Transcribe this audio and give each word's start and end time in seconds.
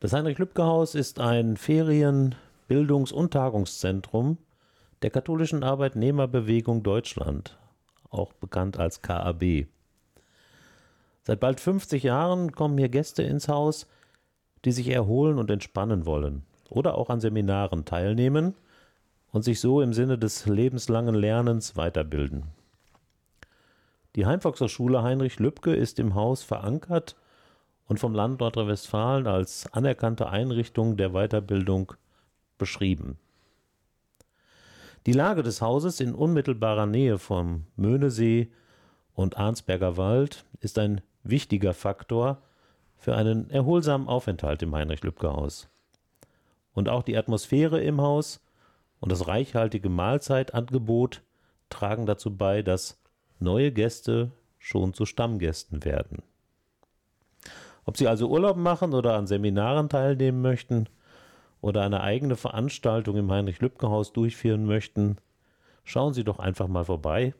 Das 0.00 0.14
Heinrich-Lübke-Haus 0.14 0.94
ist 0.94 1.20
ein 1.20 1.58
Ferien-, 1.58 2.34
Bildungs- 2.68 3.12
und 3.12 3.34
Tagungszentrum 3.34 4.38
der 5.02 5.10
katholischen 5.10 5.62
Arbeitnehmerbewegung 5.62 6.82
Deutschland, 6.82 7.58
auch 8.08 8.32
bekannt 8.32 8.78
als 8.78 9.02
KAB. 9.02 9.66
Seit 11.22 11.38
bald 11.38 11.60
50 11.60 12.02
Jahren 12.02 12.52
kommen 12.52 12.78
hier 12.78 12.88
Gäste 12.88 13.22
ins 13.22 13.48
Haus, 13.48 13.86
die 14.64 14.72
sich 14.72 14.88
erholen 14.88 15.36
und 15.36 15.50
entspannen 15.50 16.06
wollen 16.06 16.46
oder 16.70 16.96
auch 16.96 17.10
an 17.10 17.20
Seminaren 17.20 17.84
teilnehmen 17.84 18.54
und 19.32 19.42
sich 19.42 19.60
so 19.60 19.82
im 19.82 19.92
Sinne 19.92 20.16
des 20.16 20.46
lebenslangen 20.46 21.14
Lernens 21.14 21.76
weiterbilden. 21.76 22.44
Die 24.16 24.24
Heimvolkshochschule 24.24 25.02
Heinrich 25.02 25.38
Lübke 25.38 25.74
ist 25.74 25.98
im 25.98 26.14
Haus 26.14 26.42
verankert 26.42 27.16
und 27.90 27.98
vom 27.98 28.14
Land 28.14 28.38
Nordrhein-Westfalen 28.38 29.26
als 29.26 29.66
anerkannte 29.72 30.28
Einrichtung 30.28 30.96
der 30.96 31.10
Weiterbildung 31.10 31.92
beschrieben. 32.56 33.18
Die 35.06 35.12
Lage 35.12 35.42
des 35.42 35.60
Hauses 35.60 35.98
in 35.98 36.14
unmittelbarer 36.14 36.86
Nähe 36.86 37.18
vom 37.18 37.66
Möhnesee 37.74 38.52
und 39.12 39.38
Arnsberger 39.38 39.96
Wald 39.96 40.44
ist 40.60 40.78
ein 40.78 41.00
wichtiger 41.24 41.74
Faktor 41.74 42.40
für 42.96 43.16
einen 43.16 43.50
erholsamen 43.50 44.06
Aufenthalt 44.06 44.62
im 44.62 44.72
Heinrich-Lübke-Haus. 44.72 45.68
Und 46.72 46.88
auch 46.88 47.02
die 47.02 47.16
Atmosphäre 47.16 47.82
im 47.82 48.00
Haus 48.00 48.40
und 49.00 49.10
das 49.10 49.26
reichhaltige 49.26 49.88
Mahlzeitangebot 49.88 51.22
tragen 51.70 52.06
dazu 52.06 52.36
bei, 52.36 52.62
dass 52.62 53.02
neue 53.40 53.72
Gäste 53.72 54.30
schon 54.60 54.94
zu 54.94 55.06
Stammgästen 55.06 55.84
werden. 55.84 56.22
Ob 57.84 57.96
Sie 57.96 58.08
also 58.08 58.28
Urlaub 58.28 58.56
machen 58.56 58.94
oder 58.94 59.14
an 59.14 59.26
Seminaren 59.26 59.88
teilnehmen 59.88 60.42
möchten 60.42 60.88
oder 61.60 61.82
eine 61.82 62.02
eigene 62.02 62.36
Veranstaltung 62.36 63.16
im 63.16 63.30
Heinrich-Lübke-Haus 63.30 64.12
durchführen 64.12 64.64
möchten, 64.64 65.16
schauen 65.84 66.14
Sie 66.14 66.24
doch 66.24 66.38
einfach 66.38 66.68
mal 66.68 66.84
vorbei 66.84 67.34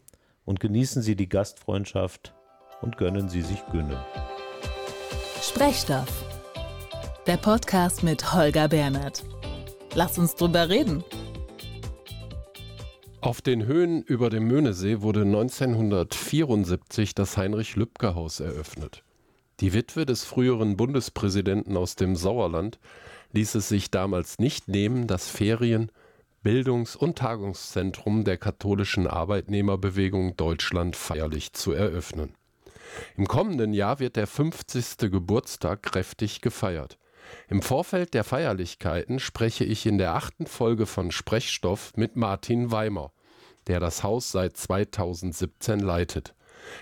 und 0.45 0.61
genießen 0.61 1.03
Sie 1.03 1.17
die 1.17 1.29
Gastfreundschaft 1.29 2.35
und 2.81 2.97
gönnen 2.97 3.29
Sie 3.29 3.43
sich 3.43 3.65
Günne. 3.71 4.05
Sprechstoff. 5.43 6.25
Der 7.27 7.37
Podcast 7.37 8.03
mit 8.03 8.33
Holger 8.33 8.69
Bernhard. 8.69 9.23
Lass 9.95 10.19
uns 10.19 10.35
drüber 10.35 10.69
reden. 10.69 11.05
Auf 13.21 13.43
den 13.43 13.67
Höhen 13.67 14.03
über 14.03 14.31
dem 14.31 14.47
Möhnesee 14.47 15.03
wurde 15.03 15.23
1974 15.23 17.15
das 17.15 17.37
Heinrich-Lübke-Haus 17.37 18.41
eröffnet. 18.41 19.05
Die 19.61 19.75
Witwe 19.75 20.07
des 20.07 20.25
früheren 20.25 20.77
Bundespräsidenten 20.77 21.77
aus 21.77 21.95
dem 21.95 22.17
Sauerland 22.17 22.79
ließ 23.33 23.57
es 23.57 23.69
sich 23.69 23.91
damals 23.91 24.39
nicht 24.39 24.69
nehmen, 24.69 25.07
das 25.07 25.29
Ferien-, 25.29 25.93
Bildungs- 26.43 26.97
und 26.97 27.19
Tagungszentrum 27.19 28.25
der 28.25 28.39
katholischen 28.39 29.07
Arbeitnehmerbewegung 29.07 30.37
Deutschland 30.39 30.97
feierlich 30.97 31.53
zu 31.53 31.73
eröffnen. 31.73 32.35
Im 33.19 33.29
kommenden 33.29 33.75
Jahr 33.75 34.01
wird 34.01 34.17
der 34.17 34.27
50. 34.27 35.11
Geburtstag 35.11 35.83
kräftig 35.83 36.41
gefeiert. 36.41 36.97
Im 37.49 37.61
Vorfeld 37.61 38.15
der 38.15 38.25
Feierlichkeiten 38.25 39.21
spreche 39.21 39.65
ich 39.65 39.85
in 39.85 39.99
der 39.99 40.15
achten 40.15 40.47
Folge 40.47 40.87
von 40.87 41.11
Sprechstoff 41.11 41.93
mit 41.97 42.17
Martin 42.17 42.73
Weimer, 42.73 43.13
der 43.67 43.79
das 43.79 44.03
Haus 44.03 44.33
seit 44.33 44.57
2017 44.57 45.79
leitet. 45.81 46.35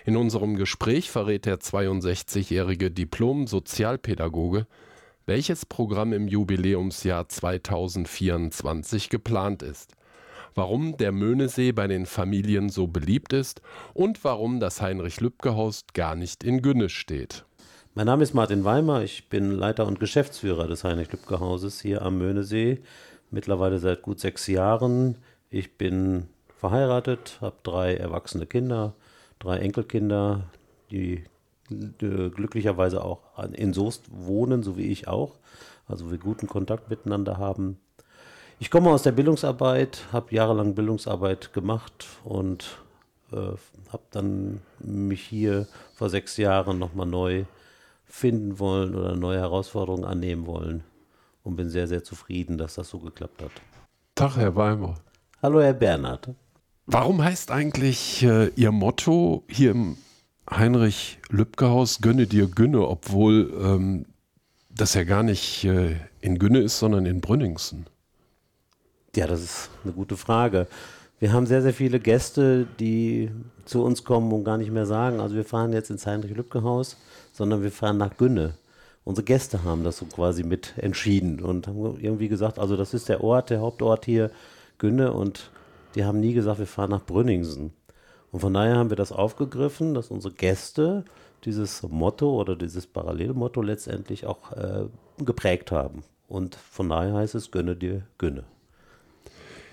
In 0.04 0.16
unserem 0.16 0.56
Gespräch 0.56 1.10
verrät 1.10 1.46
der 1.46 1.58
62-jährige 1.58 2.90
Diplom-Sozialpädagoge, 2.90 4.66
welches 5.26 5.66
Programm 5.66 6.12
im 6.12 6.26
Jubiläumsjahr 6.26 7.28
2024 7.28 9.10
geplant 9.10 9.62
ist, 9.62 9.92
warum 10.54 10.96
der 10.96 11.12
Möhnesee 11.12 11.72
bei 11.72 11.86
den 11.86 12.06
Familien 12.06 12.70
so 12.70 12.86
beliebt 12.86 13.32
ist 13.32 13.60
und 13.92 14.24
warum 14.24 14.58
das 14.58 14.80
Heinrich-Lübke-Haus 14.80 15.84
gar 15.92 16.16
nicht 16.16 16.44
in 16.44 16.62
Günne 16.62 16.88
steht. 16.88 17.44
Mein 17.94 18.06
Name 18.06 18.22
ist 18.22 18.32
Martin 18.32 18.64
Weimer, 18.64 19.02
ich 19.02 19.28
bin 19.28 19.50
Leiter 19.50 19.86
und 19.86 20.00
Geschäftsführer 20.00 20.66
des 20.66 20.84
Heinrich-Lübke-Hauses 20.84 21.80
hier 21.80 22.02
am 22.02 22.16
Möhnesee, 22.16 22.80
mittlerweile 23.30 23.78
seit 23.80 24.02
gut 24.02 24.20
sechs 24.20 24.46
Jahren. 24.46 25.16
Ich 25.50 25.76
bin 25.76 26.28
verheiratet, 26.56 27.38
habe 27.40 27.56
drei 27.62 27.96
erwachsene 27.96 28.46
Kinder, 28.46 28.94
drei 29.38 29.58
Enkelkinder, 29.58 30.44
die 30.90 31.24
glücklicherweise 31.98 33.04
auch 33.04 33.20
in 33.52 33.72
Soest 33.72 34.06
wohnen, 34.10 34.62
so 34.62 34.76
wie 34.76 34.86
ich 34.86 35.06
auch, 35.06 35.36
also 35.86 36.10
wir 36.10 36.18
guten 36.18 36.46
Kontakt 36.46 36.88
miteinander 36.88 37.36
haben. 37.36 37.78
Ich 38.58 38.70
komme 38.70 38.90
aus 38.90 39.02
der 39.02 39.12
Bildungsarbeit, 39.12 40.06
habe 40.12 40.34
jahrelang 40.34 40.74
Bildungsarbeit 40.74 41.52
gemacht 41.52 42.06
und 42.24 42.78
äh, 43.32 43.36
habe 43.92 44.02
dann 44.10 44.60
mich 44.80 45.22
hier 45.22 45.68
vor 45.94 46.08
sechs 46.08 46.36
Jahren 46.38 46.78
nochmal 46.78 47.06
neu 47.06 47.44
finden 48.06 48.58
wollen 48.58 48.94
oder 48.94 49.14
neue 49.14 49.38
Herausforderungen 49.38 50.04
annehmen 50.04 50.46
wollen 50.46 50.82
und 51.44 51.56
bin 51.56 51.68
sehr, 51.68 51.86
sehr 51.86 52.02
zufrieden, 52.02 52.58
dass 52.58 52.74
das 52.74 52.88
so 52.88 52.98
geklappt 52.98 53.42
hat. 53.42 53.52
Tag, 54.14 54.36
Herr 54.36 54.56
Weimer. 54.56 54.96
Hallo, 55.42 55.60
Herr 55.60 55.74
Bernhard. 55.74 56.30
Warum 56.90 57.22
heißt 57.22 57.50
eigentlich 57.50 58.22
äh, 58.22 58.48
Ihr 58.56 58.72
Motto 58.72 59.44
hier 59.46 59.72
im 59.72 59.98
Heinrich-Lübke-Haus 60.50 62.00
Gönne 62.00 62.26
dir 62.26 62.46
Günne, 62.46 62.88
obwohl 62.88 63.52
ähm, 63.62 64.06
das 64.70 64.94
ja 64.94 65.04
gar 65.04 65.22
nicht 65.22 65.64
äh, 65.64 65.96
in 66.22 66.38
Günne 66.38 66.60
ist, 66.60 66.78
sondern 66.78 67.04
in 67.04 67.20
Brünningsen? 67.20 67.86
Ja, 69.14 69.26
das 69.26 69.42
ist 69.42 69.70
eine 69.84 69.92
gute 69.92 70.16
Frage. 70.16 70.66
Wir 71.20 71.34
haben 71.34 71.44
sehr, 71.44 71.60
sehr 71.60 71.74
viele 71.74 72.00
Gäste, 72.00 72.66
die 72.80 73.30
zu 73.66 73.84
uns 73.84 74.02
kommen 74.04 74.32
und 74.32 74.44
gar 74.44 74.56
nicht 74.56 74.70
mehr 74.70 74.86
sagen, 74.86 75.20
also 75.20 75.34
wir 75.34 75.44
fahren 75.44 75.74
jetzt 75.74 75.90
ins 75.90 76.06
Heinrich-Lübke-Haus 76.06 76.96
sondern 77.34 77.62
wir 77.62 77.70
fahren 77.70 77.98
nach 77.98 78.16
Günne. 78.16 78.54
Unsere 79.04 79.24
Gäste 79.24 79.62
haben 79.62 79.84
das 79.84 79.98
so 79.98 80.06
quasi 80.06 80.42
mit 80.42 80.72
entschieden 80.78 81.40
und 81.40 81.66
haben 81.66 81.98
irgendwie 82.00 82.28
gesagt, 82.28 82.58
also 82.58 82.76
das 82.76 82.94
ist 82.94 83.10
der 83.10 83.22
Ort, 83.22 83.50
der 83.50 83.60
Hauptort 83.60 84.06
hier, 84.06 84.30
Günne, 84.78 85.12
und 85.12 85.50
die 85.94 86.04
haben 86.04 86.20
nie 86.20 86.34
gesagt, 86.34 86.58
wir 86.58 86.66
fahren 86.66 86.90
nach 86.90 87.04
Brünningsen. 87.04 87.72
Und 88.30 88.40
von 88.40 88.54
daher 88.54 88.76
haben 88.76 88.90
wir 88.90 88.96
das 88.96 89.12
aufgegriffen, 89.12 89.94
dass 89.94 90.10
unsere 90.10 90.34
Gäste 90.34 91.04
dieses 91.44 91.82
Motto 91.82 92.38
oder 92.38 92.56
dieses 92.56 92.86
Parallelmotto 92.86 93.62
letztendlich 93.62 94.26
auch 94.26 94.52
äh, 94.52 94.84
geprägt 95.18 95.72
haben. 95.72 96.02
Und 96.26 96.56
von 96.56 96.88
daher 96.88 97.14
heißt 97.14 97.34
es, 97.34 97.50
gönne 97.50 97.74
dir, 97.74 98.02
gönne. 98.18 98.44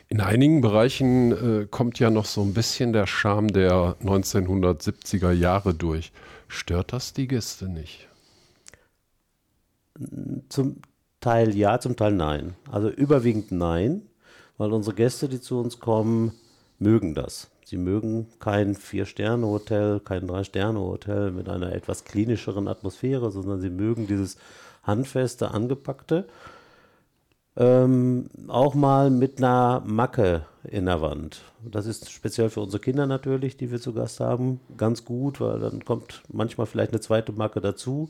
In 0.08 0.22
einigen 0.22 0.62
Bereichen 0.62 1.32
äh, 1.32 1.66
kommt 1.66 2.00
ja 2.00 2.10
noch 2.10 2.26
so 2.26 2.42
ein 2.42 2.54
bisschen 2.54 2.94
der 2.94 3.08
Charme 3.08 3.50
der 3.50 3.96
1970er 4.04 5.32
Jahre 5.32 5.74
durch. 5.74 6.12
Stört 6.48 6.94
das 6.94 7.14
die 7.14 7.28
Gäste 7.28 7.68
nicht? 7.68 8.08
Zum 10.50 10.78
Teil 11.20 11.56
ja, 11.56 11.80
zum 11.80 11.96
Teil 11.96 12.14
nein. 12.14 12.54
Also 12.72 12.90
überwiegend 12.90 13.52
nein, 13.52 14.04
weil 14.58 14.74
unsere 14.74 14.96
Gäste, 14.96 15.30
die 15.30 15.42
zu 15.42 15.60
uns 15.60 15.80
kommen, 15.80 16.34
mögen 16.80 17.16
das. 17.16 17.50
Sie 17.66 17.78
mögen 17.78 18.28
kein 18.40 18.76
Vier-Sterne-Hotel, 18.76 20.00
kein 20.00 20.28
Drei-Sterne-Hotel 20.28 21.32
mit 21.32 21.50
einer 21.50 21.74
etwas 21.74 22.04
klinischeren 22.06 22.68
Atmosphäre, 22.68 23.32
sondern 23.32 23.60
sie 23.60 23.72
mögen 23.72 24.08
dieses 24.08 24.38
handfeste, 24.84 25.52
angepackte 25.52 26.28
ähm, 27.58 28.30
auch 28.48 28.74
mal 28.76 29.10
mit 29.10 29.38
einer 29.38 29.82
Macke 29.86 30.46
in 30.64 30.86
der 30.86 31.02
Wand. 31.02 31.42
Das 31.64 31.86
ist 31.86 32.12
speziell 32.12 32.50
für 32.50 32.62
unsere 32.62 32.82
Kinder 32.82 33.06
natürlich, 33.08 33.58
die 33.58 33.72
wir 33.72 33.80
zu 33.80 33.94
Gast 33.94 34.20
haben, 34.20 34.60
ganz 34.78 35.06
gut, 35.06 35.40
weil 35.40 35.60
dann 35.60 35.86
kommt 35.86 36.24
manchmal 36.32 36.68
vielleicht 36.68 36.92
eine 36.92 37.02
zweite 37.02 37.32
Macke 37.32 37.62
dazu. 37.62 38.10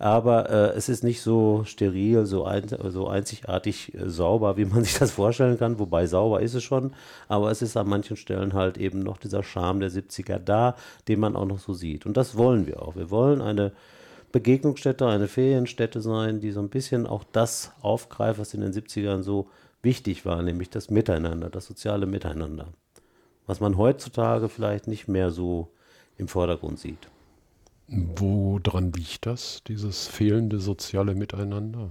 Aber 0.00 0.48
äh, 0.48 0.76
es 0.76 0.88
ist 0.88 1.04
nicht 1.04 1.20
so 1.20 1.62
steril, 1.66 2.24
so, 2.24 2.46
ein, 2.46 2.68
so 2.88 3.08
einzigartig 3.08 3.94
äh, 3.94 4.08
sauber, 4.08 4.56
wie 4.56 4.64
man 4.64 4.82
sich 4.84 4.98
das 4.98 5.10
vorstellen 5.10 5.58
kann. 5.58 5.78
Wobei 5.78 6.06
sauber 6.06 6.40
ist 6.40 6.54
es 6.54 6.64
schon. 6.64 6.92
Aber 7.28 7.50
es 7.50 7.60
ist 7.60 7.76
an 7.76 7.86
manchen 7.86 8.16
Stellen 8.16 8.54
halt 8.54 8.78
eben 8.78 9.00
noch 9.00 9.18
dieser 9.18 9.42
Charme 9.42 9.80
der 9.80 9.90
70er 9.90 10.38
da, 10.38 10.74
den 11.06 11.20
man 11.20 11.36
auch 11.36 11.44
noch 11.44 11.58
so 11.58 11.74
sieht. 11.74 12.06
Und 12.06 12.16
das 12.16 12.38
wollen 12.38 12.66
wir 12.66 12.80
auch. 12.80 12.96
Wir 12.96 13.10
wollen 13.10 13.42
eine 13.42 13.72
Begegnungsstätte, 14.32 15.06
eine 15.06 15.28
Ferienstätte 15.28 16.00
sein, 16.00 16.40
die 16.40 16.52
so 16.52 16.60
ein 16.60 16.68
bisschen 16.68 17.06
auch 17.06 17.24
das 17.32 17.72
aufgreift, 17.82 18.38
was 18.38 18.54
in 18.54 18.60
den 18.60 18.72
70ern 18.72 19.22
so 19.22 19.48
wichtig 19.82 20.24
war, 20.24 20.42
nämlich 20.42 20.70
das 20.70 20.90
Miteinander, 20.90 21.50
das 21.50 21.66
soziale 21.66 22.06
Miteinander. 22.06 22.68
Was 23.46 23.60
man 23.60 23.76
heutzutage 23.76 24.48
vielleicht 24.48 24.86
nicht 24.86 25.08
mehr 25.08 25.30
so 25.30 25.68
im 26.16 26.28
Vordergrund 26.28 26.78
sieht. 26.78 27.08
Woran 27.88 28.92
liegt 28.92 29.26
das, 29.26 29.62
dieses 29.66 30.06
fehlende 30.06 30.60
soziale 30.60 31.14
Miteinander? 31.16 31.90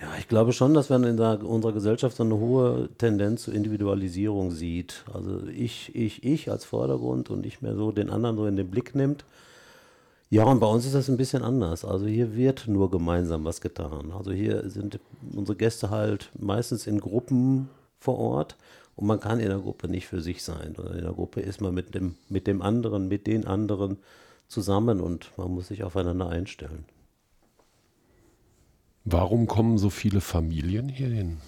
Ja, 0.00 0.08
ich 0.18 0.26
glaube 0.26 0.52
schon, 0.52 0.74
dass 0.74 0.90
man 0.90 1.04
in 1.04 1.16
der, 1.16 1.44
unserer 1.44 1.72
Gesellschaft 1.72 2.16
so 2.16 2.24
eine 2.24 2.36
hohe 2.36 2.88
Tendenz 2.98 3.44
zur 3.44 3.54
Individualisierung 3.54 4.50
sieht. 4.50 5.04
Also 5.12 5.46
ich, 5.48 5.94
ich, 5.94 6.24
ich 6.24 6.50
als 6.50 6.64
Vordergrund 6.64 7.30
und 7.30 7.42
nicht 7.42 7.62
mehr 7.62 7.76
so 7.76 7.92
den 7.92 8.10
anderen 8.10 8.36
so 8.36 8.46
in 8.46 8.56
den 8.56 8.70
Blick 8.70 8.94
nimmt 8.94 9.24
Ja, 10.30 10.44
und 10.44 10.60
bei 10.60 10.66
uns 10.66 10.84
ist 10.84 10.94
das 10.94 11.08
ein 11.08 11.16
bisschen 11.16 11.42
anders. 11.42 11.84
Also 11.84 12.06
hier 12.06 12.36
wird 12.36 12.68
nur 12.68 12.90
gemeinsam 12.90 13.44
was 13.44 13.60
getan. 13.62 14.12
Also 14.12 14.30
hier 14.30 14.68
sind 14.68 15.00
unsere 15.34 15.56
Gäste 15.56 15.88
halt 15.88 16.30
meistens 16.38 16.86
in 16.86 17.00
Gruppen 17.00 17.70
vor 17.98 18.18
Ort 18.18 18.56
und 18.94 19.06
man 19.06 19.20
kann 19.20 19.40
in 19.40 19.48
der 19.48 19.58
Gruppe 19.58 19.88
nicht 19.88 20.06
für 20.06 20.20
sich 20.20 20.42
sein. 20.42 20.74
In 20.76 21.02
der 21.02 21.12
Gruppe 21.12 21.40
ist 21.40 21.60
man 21.62 21.72
mit 21.72 21.94
dem, 21.94 22.16
mit 22.28 22.46
dem 22.46 22.60
anderen, 22.60 23.08
mit 23.08 23.26
den 23.26 23.46
anderen 23.46 23.96
zusammen 24.48 25.00
und 25.00 25.32
man 25.38 25.50
muss 25.50 25.68
sich 25.68 25.82
aufeinander 25.82 26.28
einstellen. 26.28 26.84
Warum 29.04 29.46
kommen 29.46 29.78
so 29.78 29.88
viele 29.88 30.20
Familien 30.20 30.90
hierhin? 30.90 31.38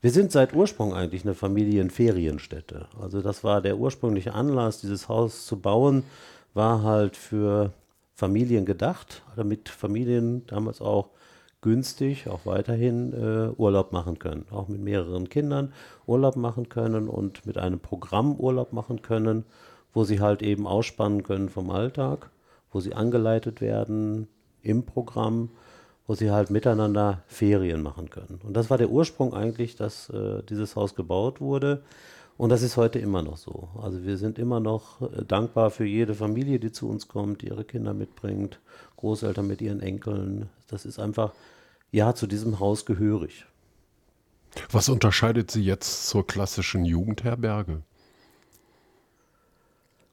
Wir 0.00 0.10
sind 0.10 0.32
seit 0.32 0.54
Ursprung 0.54 0.94
eigentlich 0.94 1.24
eine 1.24 1.34
Familienferienstätte. 1.34 2.88
Also 2.98 3.20
das 3.20 3.44
war 3.44 3.60
der 3.60 3.76
ursprüngliche 3.76 4.32
Anlass, 4.32 4.80
dieses 4.80 5.08
Haus 5.08 5.44
zu 5.46 5.60
bauen, 5.60 6.04
war 6.54 6.82
halt 6.82 7.16
für 7.16 7.72
Familien 8.22 8.64
gedacht, 8.64 9.24
damit 9.34 9.68
Familien 9.68 10.46
damals 10.46 10.80
auch 10.80 11.08
günstig, 11.60 12.28
auch 12.28 12.46
weiterhin 12.46 13.12
äh, 13.12 13.48
Urlaub 13.60 13.90
machen 13.90 14.20
können. 14.20 14.46
Auch 14.52 14.68
mit 14.68 14.80
mehreren 14.80 15.28
Kindern 15.28 15.72
Urlaub 16.06 16.36
machen 16.36 16.68
können 16.68 17.08
und 17.08 17.44
mit 17.46 17.58
einem 17.58 17.80
Programm 17.80 18.36
Urlaub 18.36 18.72
machen 18.72 19.02
können, 19.02 19.44
wo 19.92 20.04
sie 20.04 20.20
halt 20.20 20.40
eben 20.40 20.68
ausspannen 20.68 21.24
können 21.24 21.48
vom 21.48 21.70
Alltag, 21.70 22.30
wo 22.70 22.78
sie 22.78 22.94
angeleitet 22.94 23.60
werden 23.60 24.28
im 24.62 24.84
Programm, 24.84 25.50
wo 26.06 26.14
sie 26.14 26.30
halt 26.30 26.48
miteinander 26.48 27.24
Ferien 27.26 27.82
machen 27.82 28.08
können. 28.08 28.38
Und 28.44 28.56
das 28.56 28.70
war 28.70 28.78
der 28.78 28.90
Ursprung 28.90 29.34
eigentlich, 29.34 29.74
dass 29.74 30.10
äh, 30.10 30.44
dieses 30.48 30.76
Haus 30.76 30.94
gebaut 30.94 31.40
wurde. 31.40 31.82
Und 32.38 32.48
das 32.48 32.62
ist 32.62 32.76
heute 32.76 32.98
immer 32.98 33.22
noch 33.22 33.36
so. 33.36 33.68
Also 33.80 34.04
wir 34.04 34.16
sind 34.16 34.38
immer 34.38 34.60
noch 34.60 35.02
äh, 35.02 35.24
dankbar 35.24 35.70
für 35.70 35.84
jede 35.84 36.14
Familie, 36.14 36.58
die 36.58 36.72
zu 36.72 36.88
uns 36.88 37.08
kommt, 37.08 37.42
die 37.42 37.48
ihre 37.48 37.64
Kinder 37.64 37.94
mitbringt, 37.94 38.58
Großeltern 38.96 39.46
mit 39.46 39.60
ihren 39.60 39.80
Enkeln. 39.80 40.48
Das 40.66 40.84
ist 40.84 40.98
einfach, 40.98 41.34
ja, 41.90 42.14
zu 42.14 42.26
diesem 42.26 42.58
Haus 42.58 42.86
gehörig. 42.86 43.46
Was 44.70 44.88
unterscheidet 44.88 45.50
Sie 45.50 45.62
jetzt 45.62 46.08
zur 46.08 46.26
klassischen 46.26 46.84
Jugendherberge? 46.84 47.82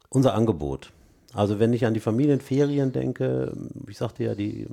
Unser 0.09 0.33
Angebot. 0.33 0.91
Also 1.33 1.59
wenn 1.59 1.73
ich 1.73 1.85
an 1.85 1.93
die 1.93 1.99
Familienferien 1.99 2.91
denke, 2.91 3.55
ich 3.87 3.97
sagte 3.97 4.23
ja, 4.23 4.33
die 4.33 4.67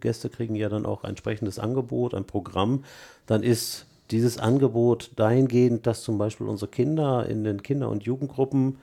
Gäste 0.00 0.30
kriegen 0.30 0.54
ja 0.54 0.68
dann 0.68 0.86
auch 0.86 1.04
ein 1.04 1.10
entsprechendes 1.10 1.58
Angebot, 1.58 2.14
ein 2.14 2.24
Programm, 2.24 2.84
dann 3.26 3.42
ist 3.42 3.86
dieses 4.10 4.38
Angebot 4.38 5.12
dahingehend, 5.16 5.86
dass 5.86 6.02
zum 6.02 6.18
Beispiel 6.18 6.46
unsere 6.46 6.70
Kinder 6.70 7.26
in 7.26 7.44
den 7.44 7.62
Kinder- 7.62 7.88
und 7.88 8.02
Jugendgruppen 8.02 8.78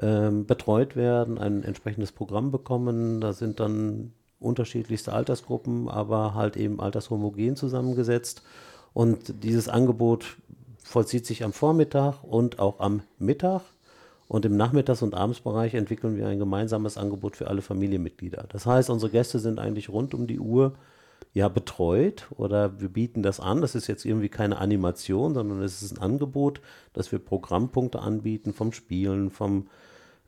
ähm, 0.00 0.46
betreut 0.46 0.96
werden, 0.96 1.38
ein 1.38 1.62
entsprechendes 1.62 2.12
Programm 2.12 2.50
bekommen. 2.50 3.20
Da 3.20 3.32
sind 3.32 3.60
dann 3.60 4.12
unterschiedlichste 4.38 5.12
Altersgruppen, 5.12 5.88
aber 5.88 6.34
halt 6.34 6.56
eben 6.56 6.80
altershomogen 6.80 7.56
zusammengesetzt. 7.56 8.42
Und 8.92 9.44
dieses 9.44 9.68
Angebot 9.68 10.36
vollzieht 10.82 11.26
sich 11.26 11.44
am 11.44 11.52
Vormittag 11.52 12.24
und 12.24 12.58
auch 12.58 12.80
am 12.80 13.02
Mittag. 13.18 13.62
Und 14.26 14.44
im 14.44 14.56
Nachmittags- 14.56 15.02
und 15.02 15.14
Abendsbereich 15.14 15.74
entwickeln 15.74 16.16
wir 16.16 16.28
ein 16.28 16.38
gemeinsames 16.38 16.96
Angebot 16.96 17.36
für 17.36 17.48
alle 17.48 17.62
Familienmitglieder. 17.62 18.46
Das 18.48 18.64
heißt, 18.64 18.88
unsere 18.88 19.10
Gäste 19.10 19.40
sind 19.40 19.58
eigentlich 19.58 19.88
rund 19.88 20.14
um 20.14 20.26
die 20.26 20.38
Uhr 20.38 20.74
ja 21.32 21.48
betreut 21.48 22.26
oder 22.36 22.80
wir 22.80 22.88
bieten 22.88 23.22
das 23.22 23.40
an. 23.40 23.60
Das 23.60 23.74
ist 23.74 23.86
jetzt 23.86 24.04
irgendwie 24.04 24.28
keine 24.28 24.58
Animation, 24.58 25.34
sondern 25.34 25.62
es 25.62 25.82
ist 25.82 25.92
ein 25.92 26.02
Angebot, 26.02 26.60
dass 26.92 27.12
wir 27.12 27.18
Programmpunkte 27.18 28.00
anbieten 28.00 28.52
vom 28.52 28.72
Spielen, 28.72 29.30
vom 29.30 29.68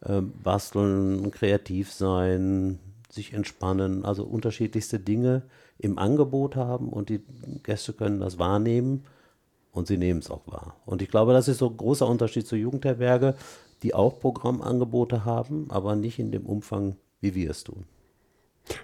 äh, 0.00 0.20
Basteln, 0.20 1.30
kreativ 1.30 1.92
sein, 1.92 2.78
sich 3.10 3.32
entspannen, 3.32 4.04
also 4.04 4.24
unterschiedlichste 4.24 4.98
Dinge 4.98 5.42
im 5.78 5.98
Angebot 5.98 6.56
haben 6.56 6.88
und 6.88 7.08
die 7.08 7.20
Gäste 7.62 7.92
können 7.92 8.20
das 8.20 8.38
wahrnehmen 8.38 9.04
und 9.72 9.86
sie 9.86 9.98
nehmen 9.98 10.20
es 10.20 10.30
auch 10.30 10.46
wahr. 10.46 10.76
Und 10.86 11.02
ich 11.02 11.10
glaube, 11.10 11.32
das 11.32 11.48
ist 11.48 11.58
so 11.58 11.68
ein 11.68 11.76
großer 11.76 12.06
Unterschied 12.06 12.46
zur 12.46 12.58
Jugendherberge, 12.58 13.34
die 13.82 13.94
auch 13.94 14.20
Programmangebote 14.20 15.24
haben, 15.24 15.66
aber 15.70 15.96
nicht 15.96 16.18
in 16.18 16.30
dem 16.30 16.46
Umfang, 16.46 16.96
wie 17.20 17.34
wir 17.34 17.50
es 17.50 17.64
tun. 17.64 17.84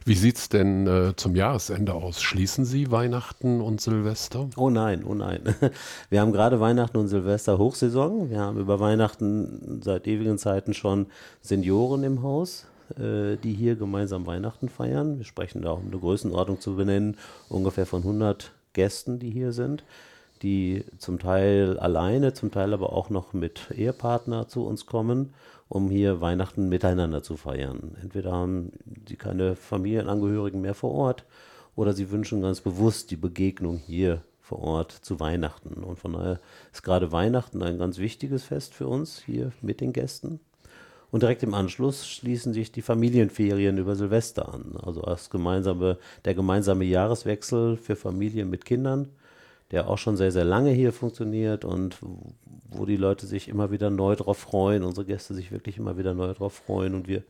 Wie 0.05 0.15
sieht 0.15 0.37
es 0.37 0.49
denn 0.49 0.87
äh, 0.87 1.15
zum 1.17 1.37
Jahresende 1.37 1.95
aus? 1.95 2.23
Schließen 2.23 2.65
Sie 2.65 2.91
Weihnachten 2.91 3.61
und 3.61 3.81
Silvester? 3.81 4.49
Oh 4.57 4.71
nein, 4.71 5.05
oh 5.05 5.15
nein. 5.15 5.41
Wir 6.11 6.21
haben 6.21 6.33
gerade 6.33 6.61
Weihnachten 6.61 6.97
und 6.97 7.09
Silvester 7.09 7.59
Hochsaison. 7.59 8.31
Wir 8.31 8.41
haben 8.41 8.59
über 8.59 8.81
Weihnachten 8.81 9.81
seit 9.83 10.07
ewigen 10.07 10.39
Zeiten 10.39 10.75
schon 10.75 11.07
Senioren 11.41 12.03
im 12.03 12.23
Haus, 12.23 12.67
äh, 12.99 13.37
die 13.37 13.55
hier 13.55 13.77
gemeinsam 13.77 14.27
Weihnachten 14.27 14.69
feiern. 14.69 15.19
Wir 15.19 15.25
sprechen 15.25 15.63
da, 15.63 15.73
um 15.73 15.87
eine 15.87 15.99
Größenordnung 15.99 16.61
zu 16.61 16.77
benennen, 16.77 17.17
ungefähr 17.49 17.87
von 17.87 18.03
100 18.03 18.53
Gästen, 18.73 19.19
die 19.19 19.31
hier 19.31 19.53
sind, 19.53 19.85
die 20.43 20.85
zum 20.99 21.19
Teil 21.19 21.79
alleine, 21.79 22.33
zum 22.33 22.51
Teil 22.51 22.73
aber 22.73 22.93
auch 22.93 23.11
noch 23.11 23.33
mit 23.33 23.71
Ehepartner 23.71 24.49
zu 24.49 24.65
uns 24.67 24.87
kommen 24.87 25.35
um 25.69 25.91
hier 25.91 26.21
Weihnachten 26.21 26.69
miteinander 26.69 27.23
zu 27.23 27.37
feiern. 27.37 27.97
Entweder 28.03 28.33
haben 28.33 28.73
sie 29.07 29.17
keine 29.17 29.55
Familienangehörigen 29.55 30.61
mehr 30.61 30.75
vor 30.75 30.93
Ort 30.93 31.25
oder 31.77 31.93
sie 31.93 32.11
wünschen 32.11 32.41
ganz 32.41 32.61
bewusst 32.61 33.11
die 33.11 33.17
Begegnung 33.17 33.77
hier 33.77 34.23
vor 34.41 34.61
Ort 34.61 34.93
zu 34.93 35.21
Weihnachten. 35.21 35.85
Und 35.85 35.99
von 35.99 36.15
daher 36.15 36.41
ist 36.73 36.83
gerade 36.83 37.13
Weihnachten 37.13 37.63
ein 37.63 37.79
ganz 37.79 37.99
wichtiges 37.99 38.45
Fest 38.45 38.75
für 38.75 38.89
uns 38.89 39.23
hier 39.25 39.53
mit 39.61 39.81
den 39.81 39.93
Gästen. 39.93 40.41
Und 41.11 41.23
direkt 41.23 41.43
im 41.43 41.55
Anschluss 41.55 42.07
schließen 42.07 42.53
sich 42.53 42.73
die 42.73 42.83
Familienferien 42.83 43.79
über 43.79 43.95
Silvester 43.97 44.53
an. 44.53 44.77
Also 44.83 45.03
das 45.03 45.31
gemeinsame, 45.31 45.99
der 46.25 46.35
gemeinsame 46.35 46.85
Jahreswechsel 46.85 47.77
für 47.77 47.97
Familien 47.97 48.51
mit 48.51 48.65
Kindern 48.65 49.09
der 49.71 49.89
auch 49.89 49.99
schon 49.99 50.17
sehr, 50.17 50.33
sehr 50.33 50.45
lange 50.45 50.71
hier 50.71 50.93
funktioniert 50.93 51.65
und 51.65 51.99
wo 52.71 52.87
die 52.87 52.97
Leute 52.97 53.27
sich 53.27 53.49
immer 53.49 53.71
wieder 53.71 53.91
neu 53.91 54.17
drauf 54.17 54.39
freuen, 54.39 54.83
unsere 54.83 55.07
Gäste 55.07 55.35
sich 55.35 55.51
wirklich 55.51 55.79
immer 55.79 55.99
wieder 55.99 56.15
neu 56.15 56.33
drauf 56.33 56.55
freuen 56.55 56.95
und 56.95 57.09
wir 57.09 57.23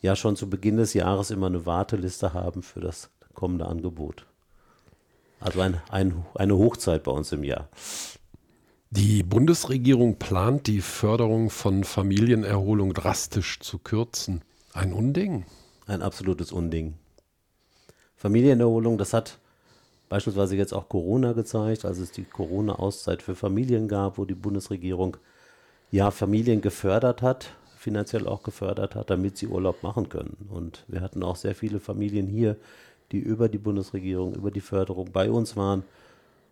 ja 0.00 0.16
schon 0.16 0.36
zu 0.36 0.48
Beginn 0.48 0.76
des 0.76 0.94
Jahres 0.94 1.30
immer 1.30 1.46
eine 1.46 1.66
Warteliste 1.66 2.32
haben 2.32 2.62
für 2.62 2.80
das 2.80 3.10
kommende 3.34 3.66
Angebot. 3.66 4.26
Also 5.40 5.60
ein, 5.60 5.80
ein, 5.88 6.24
eine 6.34 6.56
Hochzeit 6.56 7.02
bei 7.02 7.12
uns 7.12 7.32
im 7.32 7.44
Jahr. 7.44 7.68
Die 8.90 9.22
Bundesregierung 9.22 10.18
plant, 10.18 10.66
die 10.66 10.80
Förderung 10.80 11.48
von 11.48 11.84
Familienerholung 11.84 12.92
drastisch 12.92 13.60
zu 13.60 13.78
kürzen. 13.78 14.42
Ein 14.74 14.92
Unding? 14.92 15.46
Ein 15.86 16.02
absolutes 16.02 16.52
Unding. 16.52 16.94
Familienerholung, 18.16 18.98
das 18.98 19.12
hat 19.12 19.38
beispielsweise 20.10 20.56
jetzt 20.56 20.74
auch 20.74 20.90
Corona 20.90 21.32
gezeigt, 21.32 21.86
als 21.86 21.98
es 21.98 22.10
die 22.10 22.24
Corona-Auszeit 22.24 23.22
für 23.22 23.36
Familien 23.36 23.88
gab, 23.88 24.18
wo 24.18 24.26
die 24.26 24.34
Bundesregierung 24.34 25.16
ja 25.90 26.10
Familien 26.10 26.60
gefördert 26.60 27.22
hat, 27.22 27.52
finanziell 27.78 28.26
auch 28.26 28.42
gefördert 28.42 28.96
hat, 28.96 29.08
damit 29.08 29.38
sie 29.38 29.46
Urlaub 29.46 29.82
machen 29.82 30.08
können. 30.10 30.36
Und 30.50 30.84
wir 30.88 31.00
hatten 31.00 31.22
auch 31.22 31.36
sehr 31.36 31.54
viele 31.54 31.78
Familien 31.78 32.26
hier, 32.26 32.56
die 33.12 33.20
über 33.20 33.48
die 33.48 33.58
Bundesregierung, 33.58 34.34
über 34.34 34.50
die 34.50 34.60
Förderung 34.60 35.12
bei 35.12 35.30
uns 35.30 35.56
waren. 35.56 35.84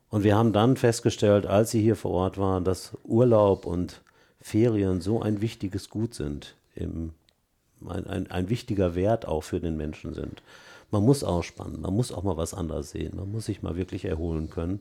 Und 0.08 0.22
wir 0.22 0.36
haben 0.36 0.52
dann 0.52 0.76
festgestellt, 0.76 1.44
als 1.44 1.72
sie 1.72 1.82
hier 1.82 1.96
vor 1.96 2.12
Ort 2.12 2.38
waren, 2.38 2.64
dass 2.64 2.96
Urlaub 3.04 3.66
und 3.66 4.02
Ferien 4.40 5.00
so 5.00 5.20
ein 5.20 5.40
wichtiges 5.40 5.90
Gut 5.90 6.14
sind, 6.14 6.54
im, 6.76 7.10
ein, 7.86 8.06
ein, 8.06 8.30
ein 8.30 8.48
wichtiger 8.48 8.94
Wert 8.94 9.26
auch 9.26 9.42
für 9.42 9.58
den 9.58 9.76
Menschen 9.76 10.14
sind 10.14 10.42
man 10.90 11.04
muss 11.04 11.24
ausspannen, 11.24 11.80
man 11.80 11.94
muss 11.94 12.12
auch 12.12 12.22
mal 12.22 12.36
was 12.36 12.54
anderes 12.54 12.90
sehen, 12.90 13.16
man 13.16 13.30
muss 13.30 13.46
sich 13.46 13.62
mal 13.62 13.76
wirklich 13.76 14.04
erholen 14.04 14.50
können. 14.50 14.80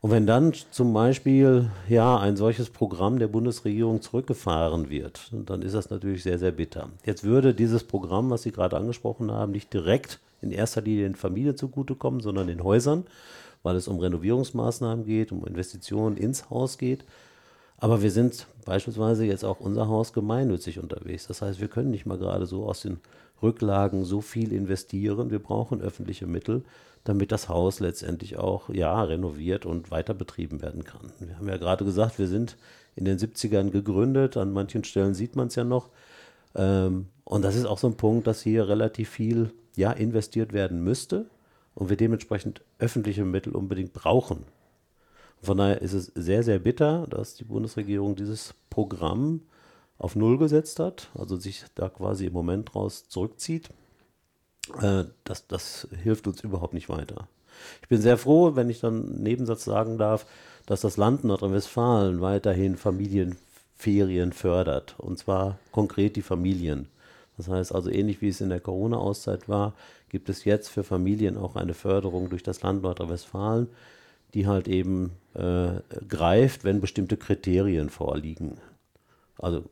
Und 0.00 0.10
wenn 0.10 0.26
dann 0.26 0.54
zum 0.70 0.94
Beispiel 0.94 1.70
ja 1.88 2.18
ein 2.18 2.36
solches 2.36 2.70
Programm 2.70 3.18
der 3.18 3.28
Bundesregierung 3.28 4.00
zurückgefahren 4.00 4.88
wird, 4.88 5.30
dann 5.32 5.60
ist 5.60 5.74
das 5.74 5.90
natürlich 5.90 6.22
sehr, 6.22 6.38
sehr 6.38 6.52
bitter. 6.52 6.88
Jetzt 7.04 7.22
würde 7.22 7.54
dieses 7.54 7.84
Programm, 7.84 8.30
was 8.30 8.42
Sie 8.42 8.50
gerade 8.50 8.78
angesprochen 8.78 9.30
haben, 9.30 9.52
nicht 9.52 9.72
direkt 9.74 10.18
in 10.40 10.52
erster 10.52 10.80
Linie 10.80 11.04
den 11.04 11.16
Familien 11.16 11.56
zugutekommen, 11.56 12.20
sondern 12.20 12.46
den 12.46 12.64
Häusern, 12.64 13.04
weil 13.62 13.76
es 13.76 13.88
um 13.88 13.98
Renovierungsmaßnahmen 13.98 15.04
geht, 15.04 15.32
um 15.32 15.46
Investitionen 15.46 16.16
ins 16.16 16.48
Haus 16.48 16.78
geht. 16.78 17.04
Aber 17.76 18.02
wir 18.02 18.10
sind 18.10 18.46
beispielsweise 18.64 19.26
jetzt 19.26 19.44
auch 19.44 19.60
unser 19.60 19.88
Haus 19.88 20.14
gemeinnützig 20.14 20.78
unterwegs. 20.78 21.26
Das 21.26 21.42
heißt, 21.42 21.60
wir 21.60 21.68
können 21.68 21.90
nicht 21.90 22.06
mal 22.06 22.18
gerade 22.18 22.46
so 22.46 22.64
aus 22.64 22.80
den 22.80 23.00
Rücklagen 23.42 24.04
so 24.04 24.20
viel 24.20 24.52
investieren. 24.52 25.30
Wir 25.30 25.38
brauchen 25.38 25.80
öffentliche 25.80 26.26
Mittel, 26.26 26.62
damit 27.04 27.32
das 27.32 27.48
Haus 27.48 27.80
letztendlich 27.80 28.36
auch 28.36 28.68
ja, 28.68 29.02
renoviert 29.02 29.66
und 29.66 29.90
weiter 29.90 30.14
betrieben 30.14 30.62
werden 30.62 30.84
kann. 30.84 31.12
Wir 31.18 31.36
haben 31.36 31.48
ja 31.48 31.56
gerade 31.56 31.84
gesagt, 31.84 32.18
wir 32.18 32.28
sind 32.28 32.56
in 32.96 33.04
den 33.04 33.18
70ern 33.18 33.70
gegründet. 33.70 34.36
An 34.36 34.52
manchen 34.52 34.84
Stellen 34.84 35.14
sieht 35.14 35.36
man 35.36 35.48
es 35.48 35.54
ja 35.54 35.64
noch. 35.64 35.88
Ähm, 36.54 37.06
und 37.24 37.42
das 37.42 37.56
ist 37.56 37.66
auch 37.66 37.78
so 37.78 37.86
ein 37.86 37.96
Punkt, 37.96 38.26
dass 38.26 38.42
hier 38.42 38.68
relativ 38.68 39.10
viel 39.10 39.50
ja, 39.76 39.92
investiert 39.92 40.52
werden 40.52 40.82
müsste 40.82 41.26
und 41.74 41.88
wir 41.88 41.96
dementsprechend 41.96 42.62
öffentliche 42.78 43.24
Mittel 43.24 43.54
unbedingt 43.54 43.92
brauchen. 43.92 44.44
Von 45.42 45.56
daher 45.56 45.80
ist 45.80 45.94
es 45.94 46.06
sehr, 46.14 46.42
sehr 46.42 46.58
bitter, 46.58 47.06
dass 47.08 47.34
die 47.34 47.44
Bundesregierung 47.44 48.14
dieses 48.14 48.54
Programm 48.68 49.40
auf 50.00 50.16
Null 50.16 50.38
gesetzt 50.38 50.80
hat, 50.80 51.10
also 51.14 51.36
sich 51.36 51.64
da 51.74 51.88
quasi 51.88 52.26
im 52.26 52.32
Moment 52.32 52.74
raus 52.74 53.08
zurückzieht, 53.08 53.68
äh, 54.80 55.04
das, 55.24 55.46
das 55.46 55.88
hilft 56.02 56.26
uns 56.26 56.40
überhaupt 56.40 56.74
nicht 56.74 56.88
weiter. 56.88 57.28
Ich 57.82 57.88
bin 57.88 58.00
sehr 58.00 58.16
froh, 58.16 58.56
wenn 58.56 58.70
ich 58.70 58.80
dann 58.80 59.04
einen 59.04 59.22
Nebensatz 59.22 59.64
sagen 59.64 59.98
darf, 59.98 60.26
dass 60.64 60.80
das 60.80 60.96
Land 60.96 61.24
Nordrhein-Westfalen 61.24 62.22
weiterhin 62.22 62.76
Familienferien 62.78 64.32
fördert. 64.32 64.94
Und 64.98 65.18
zwar 65.18 65.58
konkret 65.70 66.16
die 66.16 66.22
Familien. 66.22 66.88
Das 67.36 67.48
heißt 67.48 67.74
also, 67.74 67.90
ähnlich 67.90 68.22
wie 68.22 68.28
es 68.28 68.40
in 68.40 68.48
der 68.48 68.60
Corona-Auszeit 68.60 69.48
war, 69.48 69.74
gibt 70.08 70.30
es 70.30 70.44
jetzt 70.44 70.68
für 70.68 70.82
Familien 70.82 71.36
auch 71.36 71.56
eine 71.56 71.74
Förderung 71.74 72.30
durch 72.30 72.42
das 72.42 72.62
Land 72.62 72.82
Nordrhein-Westfalen, 72.82 73.68
die 74.32 74.46
halt 74.46 74.66
eben 74.66 75.12
äh, 75.34 75.80
greift, 76.08 76.64
wenn 76.64 76.80
bestimmte 76.80 77.18
Kriterien 77.18 77.90
vorliegen. 77.90 78.56
Also 79.38 79.64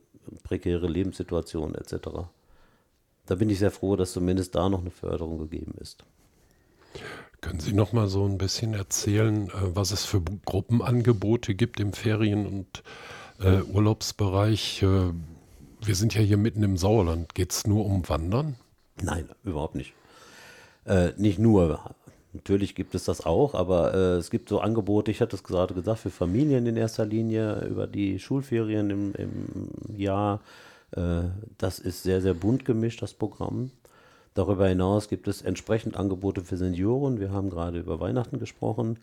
prekäre 0.42 0.88
Lebenssituationen 0.88 1.74
etc. 1.74 2.08
Da 3.26 3.34
bin 3.34 3.50
ich 3.50 3.58
sehr 3.58 3.70
froh, 3.70 3.96
dass 3.96 4.12
zumindest 4.12 4.54
da 4.54 4.68
noch 4.68 4.80
eine 4.80 4.90
Förderung 4.90 5.38
gegeben 5.38 5.74
ist. 5.80 6.04
Können 7.40 7.60
Sie 7.60 7.72
noch 7.72 7.92
mal 7.92 8.08
so 8.08 8.24
ein 8.24 8.38
bisschen 8.38 8.74
erzählen, 8.74 9.48
äh, 9.48 9.52
was 9.74 9.92
es 9.92 10.04
für 10.04 10.20
Gruppenangebote 10.44 11.54
gibt 11.54 11.78
im 11.78 11.92
Ferien- 11.92 12.46
und 12.46 12.82
äh, 13.40 13.62
Urlaubsbereich? 13.62 14.82
Äh, 14.82 15.12
wir 15.80 15.94
sind 15.94 16.14
ja 16.14 16.20
hier 16.20 16.36
mitten 16.36 16.62
im 16.64 16.76
Sauerland. 16.76 17.34
Geht 17.34 17.52
es 17.52 17.66
nur 17.66 17.86
um 17.86 18.08
Wandern? 18.08 18.56
Nein, 19.00 19.28
überhaupt 19.44 19.76
nicht. 19.76 19.92
Äh, 20.84 21.12
nicht 21.16 21.38
nur. 21.38 21.94
Natürlich 22.38 22.76
gibt 22.76 22.94
es 22.94 23.04
das 23.04 23.26
auch, 23.26 23.54
aber 23.54 23.94
äh, 23.94 24.16
es 24.16 24.30
gibt 24.30 24.48
so 24.48 24.60
Angebote, 24.60 25.10
ich 25.10 25.20
hatte 25.20 25.34
es 25.34 25.42
gerade 25.42 25.74
gesagt, 25.74 25.98
für 25.98 26.10
Familien 26.10 26.66
in 26.66 26.76
erster 26.76 27.04
Linie 27.04 27.66
über 27.68 27.88
die 27.88 28.20
Schulferien 28.20 28.90
im, 28.90 29.12
im 29.14 29.96
Jahr. 29.96 30.40
Äh, 30.92 31.22
das 31.58 31.80
ist 31.80 32.04
sehr, 32.04 32.20
sehr 32.20 32.34
bunt 32.34 32.64
gemischt, 32.64 33.02
das 33.02 33.12
Programm. 33.12 33.72
Darüber 34.34 34.68
hinaus 34.68 35.08
gibt 35.08 35.26
es 35.26 35.42
entsprechend 35.42 35.96
Angebote 35.96 36.42
für 36.42 36.56
Senioren. 36.56 37.18
Wir 37.18 37.32
haben 37.32 37.50
gerade 37.50 37.80
über 37.80 37.98
Weihnachten 37.98 38.38
gesprochen. 38.38 38.98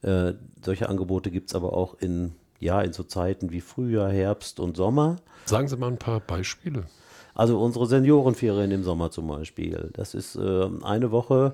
Äh, 0.00 0.32
solche 0.64 0.88
Angebote 0.88 1.30
gibt 1.30 1.50
es 1.50 1.54
aber 1.54 1.74
auch 1.74 1.98
in, 2.00 2.32
ja, 2.60 2.80
in 2.80 2.94
so 2.94 3.02
Zeiten 3.02 3.50
wie 3.52 3.60
Frühjahr, 3.60 4.10
Herbst 4.10 4.58
und 4.58 4.78
Sommer. 4.78 5.16
Sagen 5.44 5.68
Sie 5.68 5.76
mal 5.76 5.88
ein 5.88 5.98
paar 5.98 6.20
Beispiele. 6.20 6.84
Also 7.34 7.60
unsere 7.60 7.84
Seniorenferien 7.84 8.70
im 8.70 8.84
Sommer 8.84 9.10
zum 9.10 9.28
Beispiel. 9.28 9.90
Das 9.92 10.14
ist 10.14 10.36
äh, 10.36 10.68
eine 10.82 11.10
Woche 11.10 11.52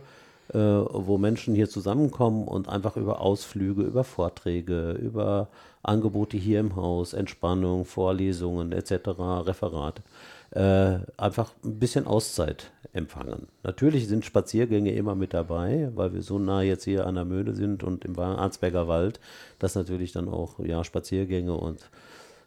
äh, 0.52 0.58
wo 0.58 1.18
Menschen 1.18 1.54
hier 1.54 1.68
zusammenkommen 1.68 2.46
und 2.46 2.68
einfach 2.68 2.96
über 2.96 3.20
Ausflüge, 3.20 3.82
über 3.82 4.04
Vorträge, 4.04 4.92
über 4.92 5.48
Angebote 5.82 6.36
hier 6.36 6.60
im 6.60 6.76
Haus, 6.76 7.12
Entspannung, 7.12 7.84
Vorlesungen 7.84 8.72
etc., 8.72 9.08
Referate, 9.18 10.02
äh, 10.50 10.98
einfach 11.16 11.52
ein 11.64 11.78
bisschen 11.78 12.06
Auszeit 12.06 12.70
empfangen. 12.92 13.48
Natürlich 13.62 14.08
sind 14.08 14.24
Spaziergänge 14.24 14.92
immer 14.92 15.14
mit 15.14 15.34
dabei, 15.34 15.90
weil 15.94 16.14
wir 16.14 16.22
so 16.22 16.38
nah 16.38 16.62
jetzt 16.62 16.84
hier 16.84 17.06
an 17.06 17.16
der 17.16 17.24
Möhne 17.24 17.54
sind 17.54 17.82
und 17.82 18.04
im 18.04 18.18
Arnsberger 18.18 18.88
Wald, 18.88 19.20
dass 19.58 19.74
natürlich 19.74 20.12
dann 20.12 20.28
auch 20.28 20.58
ja, 20.60 20.82
Spaziergänge 20.82 21.54
und 21.54 21.90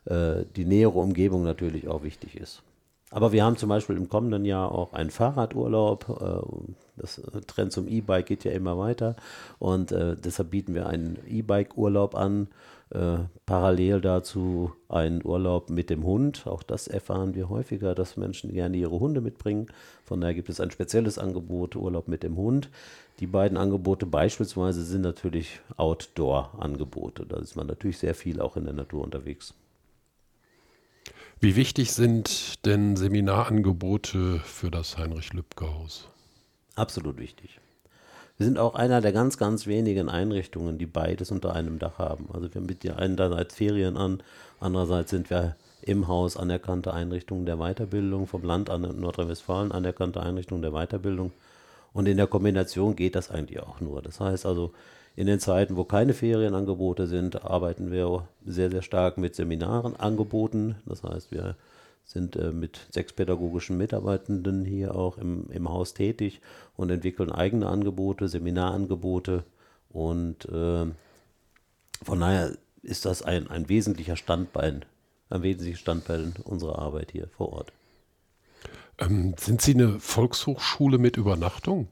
äh, 0.05 0.45
die 0.55 0.65
nähere 0.65 0.99
Umgebung 0.99 1.43
natürlich 1.43 1.87
auch 1.87 2.03
wichtig 2.03 2.35
ist. 2.35 2.63
Aber 3.11 3.31
wir 3.31 3.43
haben 3.43 3.57
zum 3.57 3.69
Beispiel 3.69 3.97
im 3.97 4.09
kommenden 4.09 4.45
Jahr 4.45 4.71
auch 4.71 4.93
einen 4.93 5.09
Fahrradurlaub. 5.09 6.09
Äh, 6.21 6.73
das 6.99 7.21
Trend 7.47 7.71
zum 7.71 7.87
E-Bike 7.87 8.27
geht 8.27 8.43
ja 8.43 8.51
immer 8.51 8.77
weiter 8.77 9.15
und 9.57 9.91
äh, 9.91 10.15
deshalb 10.15 10.51
bieten 10.51 10.73
wir 10.73 10.87
einen 10.87 11.17
E-Bike-Urlaub 11.27 12.15
an. 12.15 12.47
Äh, 12.91 13.19
parallel 13.45 14.01
dazu 14.01 14.73
einen 14.87 15.23
Urlaub 15.23 15.69
mit 15.69 15.91
dem 15.91 16.03
Hund. 16.03 16.47
Auch 16.47 16.63
das 16.63 16.87
erfahren 16.87 17.35
wir 17.35 17.47
häufiger, 17.47 17.93
dass 17.93 18.17
Menschen 18.17 18.51
gerne 18.51 18.77
ihre 18.77 18.99
Hunde 18.99 19.21
mitbringen. 19.21 19.67
Von 20.03 20.21
daher 20.21 20.33
gibt 20.33 20.49
es 20.49 20.59
ein 20.59 20.71
spezielles 20.71 21.19
Angebot, 21.19 21.75
Urlaub 21.75 22.07
mit 22.07 22.23
dem 22.23 22.35
Hund. 22.35 22.69
Die 23.19 23.27
beiden 23.27 23.57
Angebote 23.57 24.07
beispielsweise 24.07 24.83
sind 24.83 25.01
natürlich 25.01 25.59
Outdoor-Angebote. 25.77 27.27
Da 27.27 27.37
ist 27.37 27.55
man 27.55 27.67
natürlich 27.67 27.99
sehr 27.99 28.15
viel 28.15 28.41
auch 28.41 28.57
in 28.57 28.63
der 28.63 28.73
Natur 28.73 29.03
unterwegs. 29.03 29.53
Wie 31.39 31.55
wichtig 31.55 31.93
sind 31.93 32.65
denn 32.65 32.95
Seminarangebote 32.95 34.39
für 34.39 34.71
das 34.71 34.97
Heinrich-Lübcke-Haus? 34.97 36.09
Absolut 36.79 37.17
wichtig. 37.17 37.59
Wir 38.37 38.45
sind 38.45 38.57
auch 38.57 38.73
einer 38.73 39.01
der 39.01 39.11
ganz, 39.11 39.37
ganz 39.37 39.67
wenigen 39.67 40.07
Einrichtungen, 40.07 40.77
die 40.77 40.85
beides 40.85 41.29
unter 41.29 41.53
einem 41.53 41.77
Dach 41.77 41.99
haben. 41.99 42.29
Also 42.31 42.53
wir 42.53 42.61
bieten 42.61 42.91
einerseits 42.91 43.55
Ferien 43.55 43.97
an, 43.97 44.23
andererseits 44.61 45.11
sind 45.11 45.29
wir 45.29 45.57
im 45.81 46.07
Haus 46.07 46.37
anerkannte 46.37 46.93
Einrichtungen 46.93 47.45
der 47.45 47.57
Weiterbildung, 47.57 48.27
vom 48.27 48.43
Land 48.43 48.69
an 48.69 48.83
Nordrhein-Westfalen 48.97 49.73
anerkannte 49.73 50.21
Einrichtungen 50.21 50.61
der 50.61 50.71
Weiterbildung. 50.71 51.33
Und 51.91 52.07
in 52.07 52.15
der 52.15 52.27
Kombination 52.27 52.95
geht 52.95 53.15
das 53.15 53.29
eigentlich 53.29 53.59
auch 53.59 53.81
nur. 53.81 54.01
Das 54.01 54.21
heißt 54.21 54.45
also, 54.45 54.71
in 55.17 55.27
den 55.27 55.41
Zeiten, 55.41 55.75
wo 55.75 55.83
keine 55.83 56.13
Ferienangebote 56.13 57.07
sind, 57.07 57.43
arbeiten 57.43 57.91
wir 57.91 58.25
sehr, 58.45 58.71
sehr 58.71 58.83
stark 58.83 59.17
mit 59.17 59.35
Seminaren 59.35 59.97
angeboten. 59.97 60.77
Das 60.85 61.03
heißt, 61.03 61.33
wir 61.33 61.57
sind 62.05 62.35
äh, 62.35 62.51
mit 62.51 62.87
sechs 62.91 63.13
pädagogischen 63.13 63.77
Mitarbeitenden 63.77 64.65
hier 64.65 64.95
auch 64.95 65.17
im, 65.17 65.49
im 65.51 65.69
Haus 65.69 65.93
tätig 65.93 66.41
und 66.75 66.89
entwickeln 66.89 67.31
eigene 67.31 67.67
Angebote, 67.67 68.27
Seminarangebote. 68.27 69.43
Und 69.89 70.45
äh, 70.45 70.85
von 72.03 72.19
daher 72.19 72.57
ist 72.81 73.05
das 73.05 73.21
ein, 73.21 73.47
ein 73.49 73.69
wesentlicher 73.69 74.15
Standbein, 74.15 74.85
ein 75.29 75.43
wesentliches 75.43 75.79
Standbein 75.79 76.33
unserer 76.43 76.79
Arbeit 76.79 77.11
hier 77.11 77.27
vor 77.27 77.53
Ort. 77.53 77.71
Ähm, 78.97 79.35
sind 79.37 79.61
Sie 79.61 79.73
eine 79.73 79.99
Volkshochschule 79.99 80.97
mit 80.97 81.17
Übernachtung? 81.17 81.87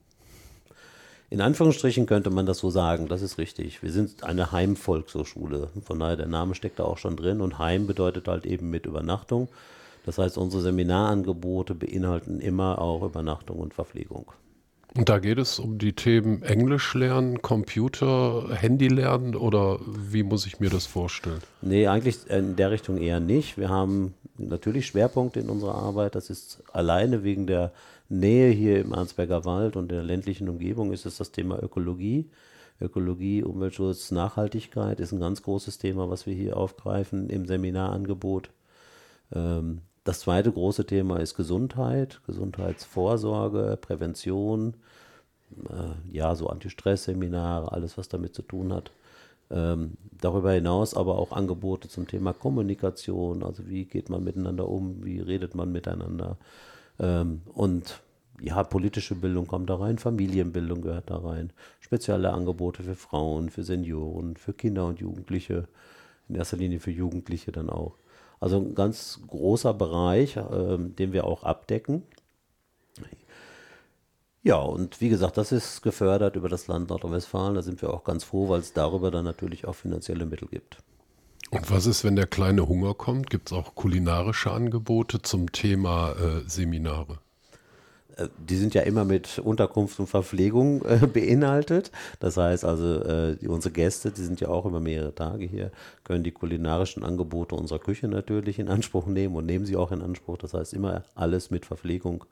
In 1.30 1.42
Anführungsstrichen 1.42 2.06
könnte 2.06 2.30
man 2.30 2.46
das 2.46 2.60
so 2.60 2.70
sagen, 2.70 3.08
das 3.10 3.22
ist 3.22 3.38
richtig. 3.38 3.84
Wir 3.84 3.92
sind 3.92 4.24
eine 4.24 4.54
Heimvolkshochschule. 4.54 5.70
Von 5.84 6.00
daher, 6.00 6.16
der 6.16 6.28
Name 6.28 6.56
steckt 6.56 6.80
da 6.80 6.86
auch 6.86 6.98
schon 6.98 7.18
drin. 7.18 7.42
Und 7.42 7.60
Heim 7.60 7.86
bedeutet 7.86 8.30
halt 8.30 8.46
eben 8.46 8.70
mit 8.70 8.86
Übernachtung. 8.86 9.50
Das 10.08 10.18
heißt, 10.18 10.38
unsere 10.38 10.64
Seminarangebote 10.64 11.76
beinhalten 11.76 12.40
immer 12.40 12.80
auch 12.80 13.04
Übernachtung 13.04 13.60
und 13.60 13.74
Verpflegung. 13.74 14.32
Und 14.96 15.10
da 15.10 15.20
geht 15.20 15.38
es 15.38 15.60
um 15.60 15.80
die 15.80 15.92
Themen 15.92 16.44
Englisch 16.44 16.94
lernen, 16.94 17.42
Computer, 17.42 18.48
Handy 18.56 18.88
lernen 18.88 19.36
oder 19.36 19.82
wie 19.86 20.24
muss 20.24 20.46
ich 20.46 20.62
mir 20.62 20.70
das 20.70 20.86
vorstellen? 20.86 21.42
Nee, 21.62 21.88
eigentlich 21.88 22.26
in 22.30 22.56
der 22.56 22.72
Richtung 22.72 22.98
eher 22.98 23.20
nicht. 23.20 23.58
Wir 23.58 23.68
haben 23.68 24.14
natürlich 24.38 24.88
Schwerpunkte 24.88 25.42
in 25.42 25.50
unserer 25.50 25.76
Arbeit. 25.76 26.16
Das 26.16 26.30
ist 26.30 26.64
alleine 26.72 27.26
wegen 27.26 27.46
der 27.46 27.74
Nähe 28.08 28.50
hier 28.52 28.80
im 28.80 28.94
Arnsberger 28.94 29.44
Wald 29.44 29.76
und 29.76 29.92
der 29.92 30.04
ländlichen 30.04 30.48
Umgebung 30.48 30.94
ist 30.94 31.06
es 31.06 31.18
das 31.18 31.34
Thema 31.34 31.62
Ökologie. 31.62 32.30
Ökologie, 32.80 33.44
Umweltschutz, 33.44 34.12
Nachhaltigkeit 34.12 35.02
ist 35.02 35.12
ein 35.12 35.20
ganz 35.20 35.44
großes 35.44 35.80
Thema, 35.80 36.10
was 36.10 36.26
wir 36.26 36.34
hier 36.34 36.56
aufgreifen 36.56 37.30
im 37.30 37.46
Seminarangebot. 37.46 38.52
Ähm, 39.36 39.82
das 40.08 40.22
zweite 40.22 40.54
große 40.54 40.86
Thema 40.86 41.20
ist 41.20 41.36
Gesundheit, 41.36 42.22
Gesundheitsvorsorge, 42.26 43.78
Prävention, 43.82 44.76
äh, 45.70 46.16
ja, 46.16 46.34
so 46.34 46.48
Anti-Stress-Seminare, 46.48 47.74
alles, 47.74 47.98
was 47.98 48.08
damit 48.08 48.34
zu 48.34 48.42
tun 48.42 48.72
hat. 48.72 48.92
Ähm, 49.52 49.98
darüber 50.22 50.54
hinaus 50.54 50.94
aber 50.94 51.18
auch 51.18 51.34
Angebote 51.34 51.90
zum 51.90 52.08
Thema 52.08 52.32
Kommunikation, 52.32 53.44
also 53.44 53.68
wie 53.68 53.84
geht 53.84 54.10
man 54.10 54.24
miteinander 54.24 54.70
um, 54.70 55.04
wie 55.04 55.20
redet 55.20 55.56
man 55.56 55.74
miteinander. 55.74 56.38
Ähm, 57.00 57.42
und 57.54 58.02
ja, 58.40 58.64
politische 58.64 59.16
Bildung 59.16 59.46
kommt 59.46 59.70
da 59.70 59.76
rein, 59.76 59.98
Familienbildung 59.98 60.84
gehört 60.84 61.10
da 61.10 61.18
rein, 61.18 61.52
spezielle 61.82 62.32
Angebote 62.32 62.84
für 62.84 62.96
Frauen, 62.96 63.50
für 63.50 63.64
Senioren, 63.64 64.38
für 64.38 64.54
Kinder 64.54 64.86
und 64.86 65.02
Jugendliche, 65.02 65.68
in 66.30 66.36
erster 66.36 66.56
Linie 66.56 66.80
für 66.80 66.92
Jugendliche 66.92 67.52
dann 67.52 67.70
auch. 67.70 67.98
Also 68.40 68.58
ein 68.58 68.76
ganz 68.76 69.20
großer 69.28 69.74
Bereich, 69.74 70.38
äh, 70.38 70.78
den 70.78 71.14
wir 71.14 71.26
auch 71.26 71.44
abdecken. 71.44 72.04
Ja, 74.44 74.58
und 74.60 75.02
wie 75.02 75.10
gesagt, 75.10 75.38
das 75.38 75.52
ist 75.52 75.82
gefördert 75.82 76.38
über 76.38 76.48
das 76.48 76.68
Land 76.68 76.90
Nordrhein-Westfalen. 76.90 77.56
Da 77.56 77.62
sind 77.62 77.82
wir 77.82 77.94
auch 77.94 78.06
ganz 78.06 78.24
froh, 78.24 78.48
weil 78.48 78.62
es 78.62 78.72
darüber 78.72 79.12
dann 79.12 79.26
natürlich 79.26 79.68
auch 79.68 79.76
finanzielle 79.76 80.26
Mittel 80.26 80.48
gibt. 80.48 80.78
Und 81.50 81.70
was 81.70 81.86
ist, 81.86 82.04
wenn 82.04 82.16
der 82.16 82.28
kleine 82.28 82.68
Hunger 82.68 82.94
kommt? 82.94 83.30
Gibt 83.30 83.52
es 83.52 83.58
auch 83.58 83.76
kulinarische 83.76 84.52
Angebote 84.52 85.22
zum 85.22 85.52
Thema 85.52 86.12
äh, 86.12 86.48
Seminare? 86.48 87.20
Äh, 88.18 88.28
die 88.38 88.56
sind 88.56 88.74
ja 88.74 88.82
immer 88.82 89.06
mit 89.06 89.40
Unterkunft 89.40 90.00
und 90.00 90.08
Verpflegung 90.08 90.84
äh, 90.86 91.08
beinhaltet. 91.14 91.92
Das 92.20 92.38
heißt 92.38 92.66
also, 92.66 93.02
äh, 93.04 93.38
unsere 93.48 93.74
Gäste, 93.74 94.12
die 94.12 94.24
sind 94.24 94.42
ja 94.42 94.50
auch 94.50 94.66
immer 94.66 94.80
mehrere 94.80 95.16
Tage 95.16 95.46
hier, 95.46 95.72
können 96.04 96.24
die 96.24 96.32
kulinarischen 96.32 97.04
Angebote 97.04 97.56
unserer 97.56 97.80
Küche 97.80 98.08
natürlich 98.08 98.60
in 98.60 98.68
Anspruch 98.68 99.06
nehmen 99.06 99.36
und 99.36 99.46
nehmen 99.46 99.66
sie 99.66 99.78
auch 99.78 99.92
in 99.92 100.02
Anspruch. 100.02 100.38
Das 100.38 100.54
heißt 100.54 100.74
immer 100.74 101.04
alles 101.16 101.52
mit 101.52 101.66
Verpflegung. 101.66 102.26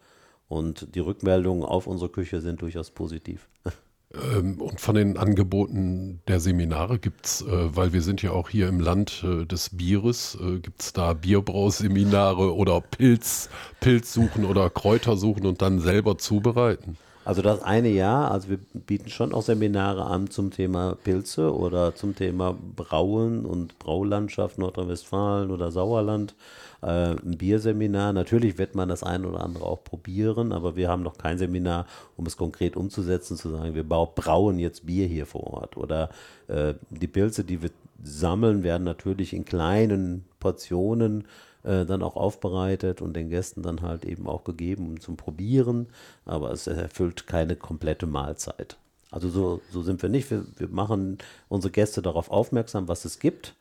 Und 0.48 0.94
die 0.94 1.00
Rückmeldungen 1.00 1.64
auf 1.64 1.88
unsere 1.88 2.12
Küche 2.12 2.42
sind 2.42 2.62
durchaus 2.62 2.92
positiv. 2.92 3.48
Ähm, 4.14 4.62
und 4.62 4.80
von 4.80 4.96
den 4.96 5.18
Angeboten 5.18 6.22
der 6.28 6.40
Seminare 6.40 7.00
gibt 7.00 7.26
es, 7.26 7.42
äh, 7.42 7.76
weil 7.76 7.94
wir 7.94 8.02
sind 8.02 8.22
ja 8.22 8.32
auch 8.32 8.50
hier 8.50 8.68
im 8.68 8.80
Land 8.80 9.24
äh, 9.24 9.46
des 9.46 9.76
Bieres, 9.76 10.38
äh, 10.42 10.60
gibt 10.60 10.82
es 10.82 10.94
da 10.94 11.14
Bierbrauseminare 11.14 12.56
oder 12.56 12.82
Pilz, 12.82 13.50
Pilz 13.80 14.14
suchen 14.14 14.46
oder 14.46 14.70
Kräuter 14.70 15.18
suchen 15.18 15.46
und 15.46 15.62
dann 15.62 15.80
selber 15.80 16.18
zubereiten? 16.18 16.98
Also 17.26 17.42
das 17.42 17.64
eine 17.64 17.90
Jahr, 17.90 18.30
also 18.30 18.50
wir 18.50 18.60
bieten 18.74 19.10
schon 19.10 19.34
auch 19.34 19.42
Seminare 19.42 20.06
an 20.06 20.30
zum 20.30 20.52
Thema 20.52 20.96
Pilze 21.04 21.54
oder 21.54 21.96
zum 21.96 22.16
Thema 22.16 22.56
Brauen 22.76 23.46
und 23.46 23.80
Braulandschaft 23.80 24.60
Nordrhein-Westfalen 24.60 25.50
oder 25.50 25.72
Sauerland. 25.72 26.36
Äh, 26.84 27.16
ein 27.16 27.36
Bierseminar. 27.40 28.14
Natürlich 28.14 28.60
wird 28.60 28.76
man 28.76 28.90
das 28.90 29.02
eine 29.02 29.28
oder 29.28 29.44
andere 29.44 29.66
auch 29.66 29.84
probieren, 29.84 30.52
aber 30.52 30.76
wir 30.76 30.88
haben 30.88 31.02
noch 31.02 31.18
kein 31.18 31.40
Seminar, 31.40 31.88
um 32.16 32.28
es 32.28 32.38
konkret 32.38 32.78
umzusetzen, 32.78 33.38
zu 33.38 33.50
sagen, 33.50 33.74
wir 33.74 33.84
brauen 33.84 34.60
jetzt 34.60 34.86
Bier 34.86 35.08
hier 35.08 35.26
vor 35.26 35.48
Ort. 35.48 35.78
Oder 35.78 36.10
äh, 36.48 36.76
die 36.92 37.08
Pilze, 37.08 37.44
die 37.44 37.64
wir 37.64 37.72
sammeln, 38.04 38.62
werden 38.62 38.84
natürlich 38.84 39.34
in 39.34 39.46
kleinen 39.46 40.26
Portionen 40.40 41.26
äh, 41.66 41.86
dann 41.86 42.04
auch 42.04 42.16
aufbereitet 42.16 43.02
und 43.02 43.16
den 43.16 43.30
Gästen 43.30 43.62
dann 43.62 43.82
halt 43.82 44.06
eben 44.06 44.28
auch 44.28 44.44
gegeben 44.44 45.00
zum 45.00 45.18
Probieren, 45.18 45.88
aber 46.26 46.52
es 46.52 46.68
erfüllt 46.68 47.28
keine 47.28 47.56
komplette 47.56 48.08
Mahlzeit. 48.08 48.78
Also 49.12 49.30
so, 49.30 49.62
so 49.72 49.82
sind 49.82 50.02
wir 50.02 50.10
nicht. 50.10 50.30
Wir, 50.30 50.46
wir 50.58 50.68
machen 50.68 51.18
unsere 51.48 51.72
Gäste 51.72 52.02
darauf 52.02 52.30
aufmerksam, 52.30 52.88
was 52.88 53.06
es 53.06 53.20
gibt 53.20 53.56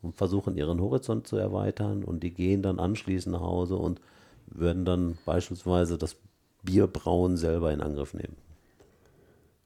und 0.00 0.16
versuchen 0.16 0.56
ihren 0.56 0.80
Horizont 0.80 1.26
zu 1.26 1.36
erweitern 1.36 2.04
und 2.04 2.22
die 2.22 2.32
gehen 2.32 2.62
dann 2.62 2.78
anschließend 2.78 3.32
nach 3.32 3.42
Hause 3.42 3.76
und 3.76 4.00
würden 4.46 4.84
dann 4.84 5.18
beispielsweise 5.24 5.98
das 5.98 6.16
Bierbrauen 6.62 7.36
selber 7.36 7.72
in 7.72 7.80
Angriff 7.80 8.14
nehmen. 8.14 8.36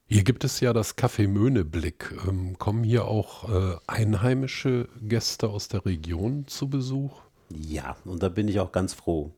Hier 0.09 0.23
gibt 0.23 0.45
es 0.45 0.61
ja 0.61 0.73
das 0.73 0.97
Café 0.97 1.27
Möhneblick. 1.27 2.15
Ähm, 2.29 2.57
kommen 2.59 2.85
hier 2.85 3.07
auch 3.07 3.49
äh, 3.49 3.77
einheimische 3.89 4.89
Gäste 5.03 5.49
aus 5.49 5.67
der 5.67 5.85
Region 5.85 6.47
zu 6.47 6.71
Besuch? 6.71 7.26
Ja, 7.51 7.97
und 8.05 8.23
da 8.23 8.29
bin 8.29 8.49
ich 8.49 8.61
auch 8.61 8.73
ganz 8.73 8.95
froh. 8.95 9.33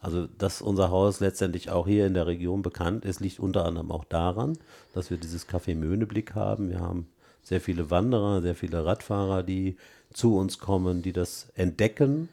Also, 0.00 0.26
dass 0.26 0.60
unser 0.60 0.90
Haus 0.90 1.20
letztendlich 1.20 1.70
auch 1.70 1.86
hier 1.86 2.06
in 2.06 2.14
der 2.14 2.26
Region 2.26 2.62
bekannt 2.62 3.04
ist, 3.04 3.20
liegt 3.20 3.40
unter 3.40 3.64
anderem 3.64 3.90
auch 3.90 4.04
daran, 4.04 4.58
dass 4.92 5.10
wir 5.10 5.16
dieses 5.16 5.48
Café 5.48 5.74
Möhneblick 5.74 6.34
haben. 6.34 6.68
Wir 6.68 6.80
haben 6.80 7.08
sehr 7.42 7.60
viele 7.60 7.90
Wanderer, 7.90 8.42
sehr 8.42 8.54
viele 8.54 8.84
Radfahrer, 8.84 9.42
die 9.42 9.76
zu 10.12 10.36
uns 10.36 10.58
kommen, 10.58 11.02
die 11.02 11.12
das 11.12 11.48
entdecken, 11.54 12.28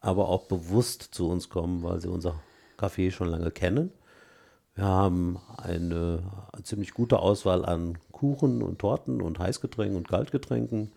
aber 0.00 0.28
auch 0.28 0.44
bewusst 0.44 1.08
zu 1.12 1.28
uns 1.28 1.48
kommen, 1.50 1.82
weil 1.82 2.00
sie 2.00 2.08
unser 2.08 2.40
Café 2.78 3.10
schon 3.10 3.28
lange 3.28 3.50
kennen. 3.50 3.92
Wir 4.74 4.84
haben 4.84 5.38
eine 5.58 6.22
ziemlich 6.62 6.94
gute 6.94 7.18
Auswahl 7.18 7.64
an 7.66 7.98
Kuchen 8.12 8.62
und 8.62 8.78
Torten 8.78 9.20
und 9.20 9.38
Heißgetränken 9.38 9.96
und 9.96 10.08
Kaltgetränken 10.08 10.90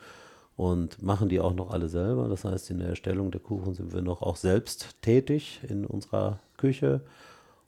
und 0.55 1.01
machen 1.01 1.29
die 1.29 1.39
auch 1.39 1.53
noch 1.53 1.71
alle 1.71 1.89
selber. 1.89 2.27
Das 2.27 2.45
heißt, 2.45 2.69
in 2.69 2.79
der 2.79 2.89
Erstellung 2.89 3.31
der 3.31 3.41
Kuchen 3.41 3.73
sind 3.73 3.93
wir 3.93 4.01
noch 4.01 4.21
auch 4.21 4.35
selbst 4.35 5.01
tätig 5.01 5.61
in 5.67 5.85
unserer 5.85 6.39
Küche. 6.57 7.01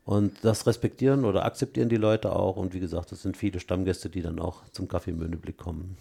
Und 0.03 0.33
das 0.43 0.67
respektieren 0.67 1.25
oder 1.25 1.45
akzeptieren 1.45 1.89
die 1.89 1.97
Leute 1.97 2.35
auch. 2.35 2.57
Und 2.57 2.75
wie 2.75 2.79
gesagt, 2.79 3.11
es 3.11 3.23
sind 3.23 3.37
viele 3.37 3.59
Stammgäste, 3.59 4.09
die 4.09 4.21
dann 4.21 4.39
auch 4.39 4.61
zum 4.71 4.87
Kaffee 4.87 5.13
Möhneblick 5.13 5.57
kommen. 5.57 5.97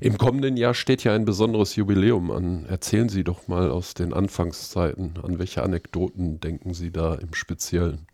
Im 0.00 0.16
kommenden 0.16 0.56
Jahr 0.56 0.72
steht 0.72 1.04
ja 1.04 1.14
ein 1.14 1.24
besonderes 1.24 1.76
Jubiläum 1.76 2.30
an. 2.30 2.64
Erzählen 2.66 3.08
Sie 3.08 3.24
doch 3.24 3.48
mal 3.48 3.70
aus 3.70 3.92
den 3.92 4.12
Anfangszeiten. 4.12 5.14
An 5.22 5.38
welche 5.38 5.62
Anekdoten 5.62 6.40
denken 6.40 6.74
Sie 6.74 6.92
da 6.92 7.14
im 7.14 7.34
Speziellen? 7.34 8.06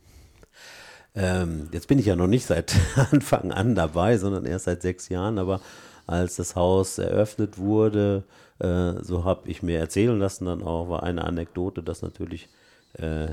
Ähm, 1.13 1.69
jetzt 1.71 1.87
bin 1.87 1.99
ich 1.99 2.05
ja 2.05 2.15
noch 2.15 2.27
nicht 2.27 2.45
seit 2.45 2.75
Anfang 3.11 3.51
an 3.51 3.75
dabei, 3.75 4.17
sondern 4.17 4.45
erst 4.45 4.65
seit 4.65 4.81
sechs 4.81 5.09
Jahren. 5.09 5.37
Aber 5.37 5.61
als 6.07 6.35
das 6.35 6.55
Haus 6.55 6.97
eröffnet 6.97 7.57
wurde, 7.57 8.23
äh, 8.59 8.93
so 9.01 9.23
habe 9.23 9.49
ich 9.49 9.63
mir 9.63 9.79
erzählen 9.79 10.17
lassen, 10.17 10.45
dann 10.45 10.63
auch 10.63 10.89
war 10.89 11.03
eine 11.03 11.23
Anekdote, 11.23 11.81
dass 11.83 12.01
natürlich 12.01 12.49
äh, 12.93 13.29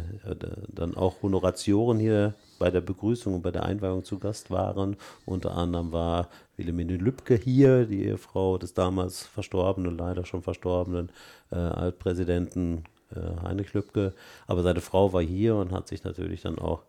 dann 0.68 0.96
auch 0.96 1.22
Honoratioren 1.22 1.98
hier 1.98 2.34
bei 2.58 2.70
der 2.70 2.80
Begrüßung 2.80 3.34
und 3.34 3.42
bei 3.42 3.50
der 3.50 3.64
Einweihung 3.64 4.04
zu 4.04 4.18
Gast 4.18 4.50
waren. 4.50 4.96
Unter 5.26 5.56
anderem 5.56 5.92
war 5.92 6.28
Wilhelmine 6.56 6.96
Lübcke 6.96 7.34
hier, 7.34 7.84
die 7.84 8.04
Ehefrau 8.04 8.58
des 8.58 8.74
damals 8.74 9.26
verstorbenen, 9.26 9.98
leider 9.98 10.24
schon 10.24 10.42
verstorbenen 10.42 11.10
äh, 11.50 11.56
Altpräsidenten 11.56 12.84
äh, 13.14 13.42
Heinrich 13.42 13.72
Lübcke. 13.74 14.12
Aber 14.46 14.62
seine 14.62 14.80
Frau 14.80 15.12
war 15.12 15.22
hier 15.22 15.56
und 15.56 15.72
hat 15.72 15.88
sich 15.88 16.04
natürlich 16.04 16.42
dann 16.42 16.58
auch 16.58 16.82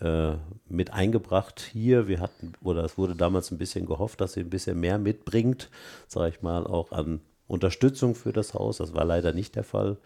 äh, 0.00 0.34
mit 0.68 0.92
eingebracht 0.92 1.60
hier. 1.60 2.08
Wir 2.08 2.20
hatten, 2.20 2.52
oder 2.62 2.84
es 2.84 2.98
wurde 2.98 3.14
damals 3.14 3.50
ein 3.50 3.58
bisschen 3.58 3.86
gehofft, 3.86 4.20
dass 4.20 4.34
sie 4.34 4.40
ein 4.40 4.50
bisschen 4.50 4.78
mehr 4.80 4.98
mitbringt, 4.98 5.70
sage 6.06 6.30
ich 6.30 6.42
mal, 6.42 6.66
auch 6.66 6.92
an 6.92 7.20
Unterstützung 7.46 8.14
für 8.14 8.32
das 8.32 8.54
Haus. 8.54 8.78
Das 8.78 8.94
war 8.94 9.04
leider 9.04 9.32
nicht 9.32 9.56
der 9.56 9.64
Fall 9.64 9.98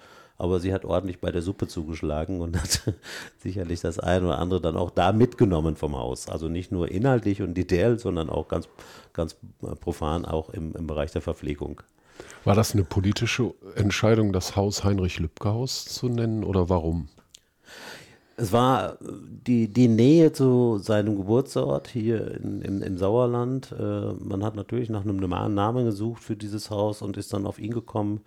aber 0.43 0.59
sie 0.59 0.73
hat 0.73 0.85
ordentlich 0.85 1.21
bei 1.21 1.31
der 1.31 1.41
Suppe 1.41 1.69
zugeschlagen 1.69 2.41
und 2.41 2.57
hat 2.61 2.83
sicherlich 3.39 3.81
das 3.81 4.01
eine 4.01 4.27
oder 4.27 4.39
andere 4.39 4.61
dann 4.61 4.77
auch 4.77 4.91
da 4.91 5.13
mitgenommen 5.13 5.77
vom 5.77 5.97
Haus. 5.97 6.29
Also 6.29 6.49
nicht 6.49 6.73
nur 6.73 6.91
inhaltlich 6.91 7.43
und 7.43 7.55
detail, 7.55 7.99
sondern 7.99 8.29
auch 8.29 8.49
ganz, 8.49 8.69
ganz 9.13 9.37
profan 9.81 10.25
auch 10.25 10.51
im, 10.51 10.75
im 10.75 10.89
Bereich 10.89 11.13
der 11.13 11.23
Verpflegung. 11.23 11.83
War 12.45 12.57
das 12.57 12.73
eine 12.73 12.83
politische 12.83 13.55
Entscheidung, 13.77 14.33
das 14.33 14.57
Haus 14.57 14.83
Heinrich 14.83 15.21
Lübcke 15.21 15.49
Haus 15.49 15.85
zu 15.85 16.09
nennen 16.09 16.43
oder 16.43 16.69
warum? 16.69 17.09
Es 18.37 18.53
war 18.53 18.99
die, 19.47 19.69
die 19.69 19.89
Nähe 19.89 20.33
zu 20.33 20.79
seinem 20.79 21.17
Geburtsort 21.17 21.89
hier 21.89 22.41
in, 22.41 22.63
im, 22.63 22.83
im 22.83 22.99
Sauerland. 22.99 23.73
Äh, 23.79 24.13
man 24.13 24.43
hat 24.43 24.55
natürlich 24.55 24.89
nach 24.89 25.03
einem 25.03 25.17
normalen 25.17 25.55
Namen 25.55 25.85
gesucht 25.85 26.23
für 26.23 26.37
dieses 26.37 26.71
Haus 26.71 27.03
und 27.03 27.17
ist 27.17 27.33
dann 27.33 27.47
auf 27.47 27.59
ihn 27.59 27.73
gekommen. 27.73 28.21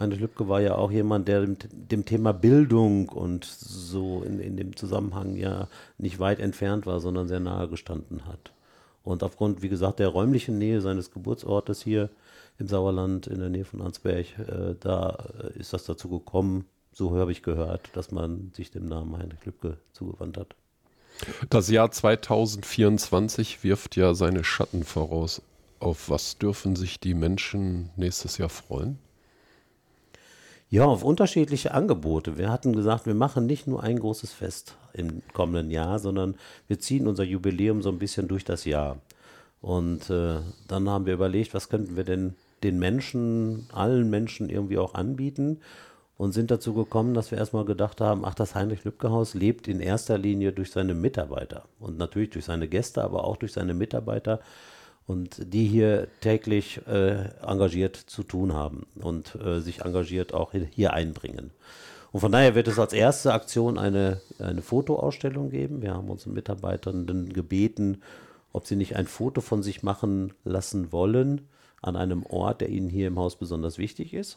Heinrich 0.00 0.20
Lübcke 0.20 0.48
war 0.48 0.60
ja 0.60 0.74
auch 0.74 0.90
jemand, 0.90 1.28
der 1.28 1.42
dem, 1.42 1.56
dem 1.72 2.04
Thema 2.04 2.32
Bildung 2.32 3.08
und 3.08 3.44
so 3.44 4.22
in, 4.22 4.40
in 4.40 4.56
dem 4.56 4.76
Zusammenhang 4.76 5.36
ja 5.36 5.68
nicht 5.98 6.18
weit 6.18 6.40
entfernt 6.40 6.86
war, 6.86 6.98
sondern 7.00 7.28
sehr 7.28 7.40
nahe 7.40 7.68
gestanden 7.68 8.26
hat. 8.26 8.52
Und 9.04 9.22
aufgrund, 9.22 9.62
wie 9.62 9.68
gesagt, 9.68 9.98
der 10.00 10.08
räumlichen 10.08 10.58
Nähe 10.58 10.80
seines 10.80 11.10
Geburtsortes 11.10 11.82
hier 11.82 12.10
im 12.58 12.68
Sauerland 12.68 13.26
in 13.26 13.40
der 13.40 13.48
Nähe 13.48 13.64
von 13.64 13.80
Ansberg, 13.80 14.26
äh, 14.38 14.74
da 14.80 15.10
ist 15.54 15.72
das 15.72 15.84
dazu 15.84 16.08
gekommen, 16.08 16.64
so 16.92 17.16
habe 17.18 17.32
ich 17.32 17.42
gehört, 17.42 17.90
dass 17.94 18.10
man 18.10 18.52
sich 18.54 18.70
dem 18.70 18.86
Namen 18.86 19.16
Heinrich 19.16 19.44
Lübcke 19.44 19.78
zugewandt 19.92 20.36
hat. 20.36 20.54
Das 21.50 21.68
Jahr 21.68 21.90
2024 21.90 23.64
wirft 23.64 23.96
ja 23.96 24.14
seine 24.14 24.44
Schatten 24.44 24.84
voraus. 24.84 25.42
Auf 25.78 26.10
was 26.10 26.38
dürfen 26.38 26.76
sich 26.76 27.00
die 27.00 27.14
Menschen 27.14 27.90
nächstes 27.96 28.38
Jahr 28.38 28.48
freuen? 28.48 28.98
Ja, 30.68 30.86
auf 30.86 31.04
unterschiedliche 31.04 31.74
Angebote. 31.74 32.38
Wir 32.38 32.50
hatten 32.50 32.72
gesagt, 32.72 33.04
wir 33.04 33.14
machen 33.14 33.46
nicht 33.46 33.66
nur 33.66 33.82
ein 33.82 33.98
großes 33.98 34.32
Fest 34.32 34.76
im 34.94 35.22
kommenden 35.34 35.70
Jahr, 35.70 35.98
sondern 35.98 36.36
wir 36.66 36.78
ziehen 36.78 37.06
unser 37.06 37.24
Jubiläum 37.24 37.82
so 37.82 37.90
ein 37.90 37.98
bisschen 37.98 38.26
durch 38.26 38.44
das 38.44 38.64
Jahr. 38.64 38.98
Und 39.60 40.08
äh, 40.08 40.38
dann 40.68 40.88
haben 40.88 41.04
wir 41.04 41.14
überlegt, 41.14 41.52
was 41.52 41.68
könnten 41.68 41.94
wir 41.94 42.04
denn 42.04 42.36
den 42.62 42.78
Menschen, 42.78 43.66
allen 43.72 44.08
Menschen 44.08 44.48
irgendwie 44.48 44.78
auch 44.78 44.94
anbieten 44.94 45.60
und 46.16 46.32
sind 46.32 46.50
dazu 46.50 46.74
gekommen, 46.74 47.14
dass 47.14 47.30
wir 47.30 47.38
erstmal 47.38 47.64
gedacht 47.64 48.00
haben, 48.00 48.24
ach, 48.24 48.34
das 48.34 48.54
Heinrich-Lübcke-Haus 48.54 49.34
lebt 49.34 49.68
in 49.68 49.80
erster 49.80 50.18
Linie 50.18 50.52
durch 50.52 50.70
seine 50.70 50.94
Mitarbeiter 50.94 51.64
und 51.80 51.98
natürlich 51.98 52.30
durch 52.30 52.44
seine 52.44 52.68
Gäste, 52.68 53.02
aber 53.02 53.24
auch 53.24 53.36
durch 53.36 53.52
seine 53.52 53.74
Mitarbeiter 53.74 54.40
und 55.06 55.52
die 55.52 55.66
hier 55.66 56.08
täglich 56.20 56.80
äh, 56.86 57.28
engagiert 57.44 57.96
zu 57.96 58.22
tun 58.22 58.52
haben 58.52 58.86
und 58.94 59.34
äh, 59.34 59.60
sich 59.60 59.80
engagiert 59.80 60.32
auch 60.32 60.52
hier 60.52 60.92
einbringen. 60.92 61.50
Und 62.12 62.20
von 62.20 62.30
daher 62.30 62.54
wird 62.54 62.68
es 62.68 62.78
als 62.78 62.92
erste 62.92 63.32
Aktion 63.32 63.78
eine, 63.78 64.20
eine 64.38 64.62
Fotoausstellung 64.62 65.50
geben. 65.50 65.80
Wir 65.80 65.94
haben 65.94 66.10
unsere 66.10 66.30
Mitarbeitenden 66.30 67.32
gebeten, 67.32 68.02
ob 68.52 68.66
sie 68.66 68.76
nicht 68.76 68.96
ein 68.96 69.06
Foto 69.06 69.40
von 69.40 69.62
sich 69.62 69.82
machen 69.82 70.34
lassen 70.44 70.92
wollen 70.92 71.48
an 71.80 71.96
einem 71.96 72.24
Ort, 72.24 72.60
der 72.60 72.68
ihnen 72.68 72.90
hier 72.90 73.08
im 73.08 73.18
Haus 73.18 73.36
besonders 73.36 73.78
wichtig 73.78 74.12
ist. 74.12 74.36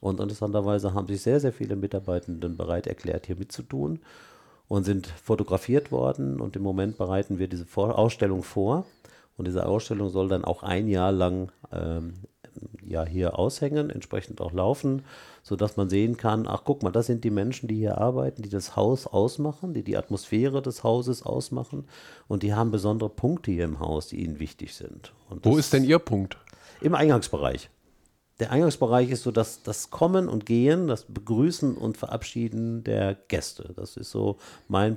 Und 0.00 0.20
interessanterweise 0.20 0.94
haben 0.94 1.06
sich 1.06 1.22
sehr, 1.22 1.40
sehr 1.40 1.52
viele 1.52 1.76
Mitarbeitenden 1.76 2.56
bereit 2.56 2.86
erklärt, 2.86 3.26
hier 3.26 3.36
mitzutun 3.36 4.00
und 4.68 4.84
sind 4.84 5.06
fotografiert 5.06 5.92
worden. 5.92 6.40
Und 6.40 6.56
im 6.56 6.62
Moment 6.62 6.96
bereiten 6.96 7.38
wir 7.38 7.48
diese 7.48 7.66
Ausstellung 7.76 8.42
vor. 8.42 8.86
Und 9.36 9.46
diese 9.46 9.66
Ausstellung 9.66 10.10
soll 10.10 10.28
dann 10.28 10.44
auch 10.44 10.62
ein 10.62 10.88
Jahr 10.88 11.12
lang 11.12 11.50
ähm, 11.72 12.14
ja, 12.84 13.04
hier 13.04 13.38
aushängen, 13.38 13.90
entsprechend 13.90 14.40
auch 14.40 14.52
laufen, 14.52 15.04
sodass 15.42 15.76
man 15.76 15.88
sehen 15.88 16.16
kann, 16.16 16.46
ach 16.46 16.62
guck 16.64 16.82
mal, 16.82 16.90
das 16.90 17.06
sind 17.06 17.24
die 17.24 17.30
Menschen, 17.30 17.68
die 17.68 17.76
hier 17.76 17.98
arbeiten, 17.98 18.42
die 18.42 18.48
das 18.48 18.76
Haus 18.76 19.06
ausmachen, 19.06 19.74
die 19.74 19.82
die 19.82 19.96
Atmosphäre 19.96 20.62
des 20.62 20.82
Hauses 20.84 21.22
ausmachen 21.22 21.84
und 22.28 22.42
die 22.42 22.54
haben 22.54 22.70
besondere 22.70 23.08
Punkte 23.08 23.50
hier 23.52 23.64
im 23.64 23.80
Haus, 23.80 24.08
die 24.08 24.22
ihnen 24.22 24.40
wichtig 24.40 24.74
sind. 24.74 25.12
Wo 25.42 25.56
ist 25.56 25.72
denn 25.72 25.84
Ihr 25.84 25.98
Punkt? 25.98 26.36
Im 26.80 26.94
Eingangsbereich. 26.94 27.70
Der 28.40 28.50
Eingangsbereich 28.50 29.10
ist 29.10 29.22
so 29.22 29.30
das, 29.30 29.62
das 29.62 29.90
Kommen 29.90 30.26
und 30.28 30.46
Gehen, 30.46 30.88
das 30.88 31.04
Begrüßen 31.04 31.76
und 31.76 31.98
Verabschieden 31.98 32.82
der 32.82 33.14
Gäste. 33.28 33.74
Das 33.76 33.98
ist 33.98 34.10
so 34.10 34.38
mein 34.66 34.96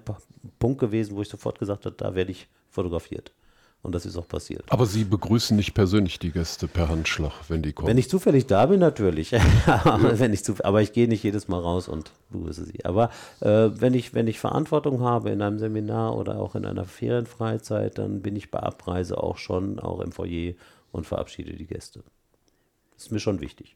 Punkt 0.59 0.79
gewesen, 0.79 1.17
wo 1.17 1.21
ich 1.21 1.27
sofort 1.27 1.59
gesagt 1.59 1.85
habe, 1.85 1.95
da 1.97 2.15
werde 2.15 2.31
ich 2.31 2.47
fotografiert. 2.69 3.33
Und 3.81 3.93
das 3.93 4.05
ist 4.05 4.15
auch 4.15 4.29
passiert. 4.29 4.63
Aber 4.69 4.85
Sie 4.85 5.03
begrüßen 5.03 5.57
nicht 5.57 5.73
persönlich 5.73 6.17
die 6.17 6.31
Gäste 6.31 6.69
per 6.69 6.87
Handschlag, 6.87 7.33
wenn 7.49 7.61
die 7.61 7.73
kommen? 7.73 7.89
Wenn 7.89 7.97
ich 7.97 8.09
zufällig 8.09 8.47
da 8.47 8.65
bin, 8.65 8.79
natürlich. 8.79 9.35
aber, 9.65 10.19
wenn 10.19 10.31
ich 10.31 10.41
aber 10.63 10.81
ich 10.81 10.93
gehe 10.93 11.09
nicht 11.09 11.21
jedes 11.21 11.49
Mal 11.49 11.59
raus 11.59 11.89
und 11.89 12.11
begrüße 12.29 12.63
sie. 12.63 12.85
Aber 12.85 13.09
äh, 13.41 13.71
wenn, 13.73 13.93
ich, 13.93 14.13
wenn 14.13 14.27
ich 14.27 14.39
Verantwortung 14.39 15.01
habe 15.01 15.31
in 15.31 15.41
einem 15.41 15.59
Seminar 15.59 16.15
oder 16.15 16.39
auch 16.39 16.55
in 16.55 16.65
einer 16.65 16.85
Ferienfreizeit, 16.85 17.97
dann 17.97 18.21
bin 18.21 18.37
ich 18.37 18.51
bei 18.51 18.59
Abreise 18.59 19.21
auch 19.21 19.37
schon, 19.37 19.81
auch 19.81 19.99
im 19.99 20.13
Foyer 20.13 20.53
und 20.93 21.05
verabschiede 21.05 21.51
die 21.51 21.67
Gäste. 21.67 22.03
Das 22.95 23.05
ist 23.05 23.11
mir 23.11 23.19
schon 23.19 23.41
wichtig 23.41 23.75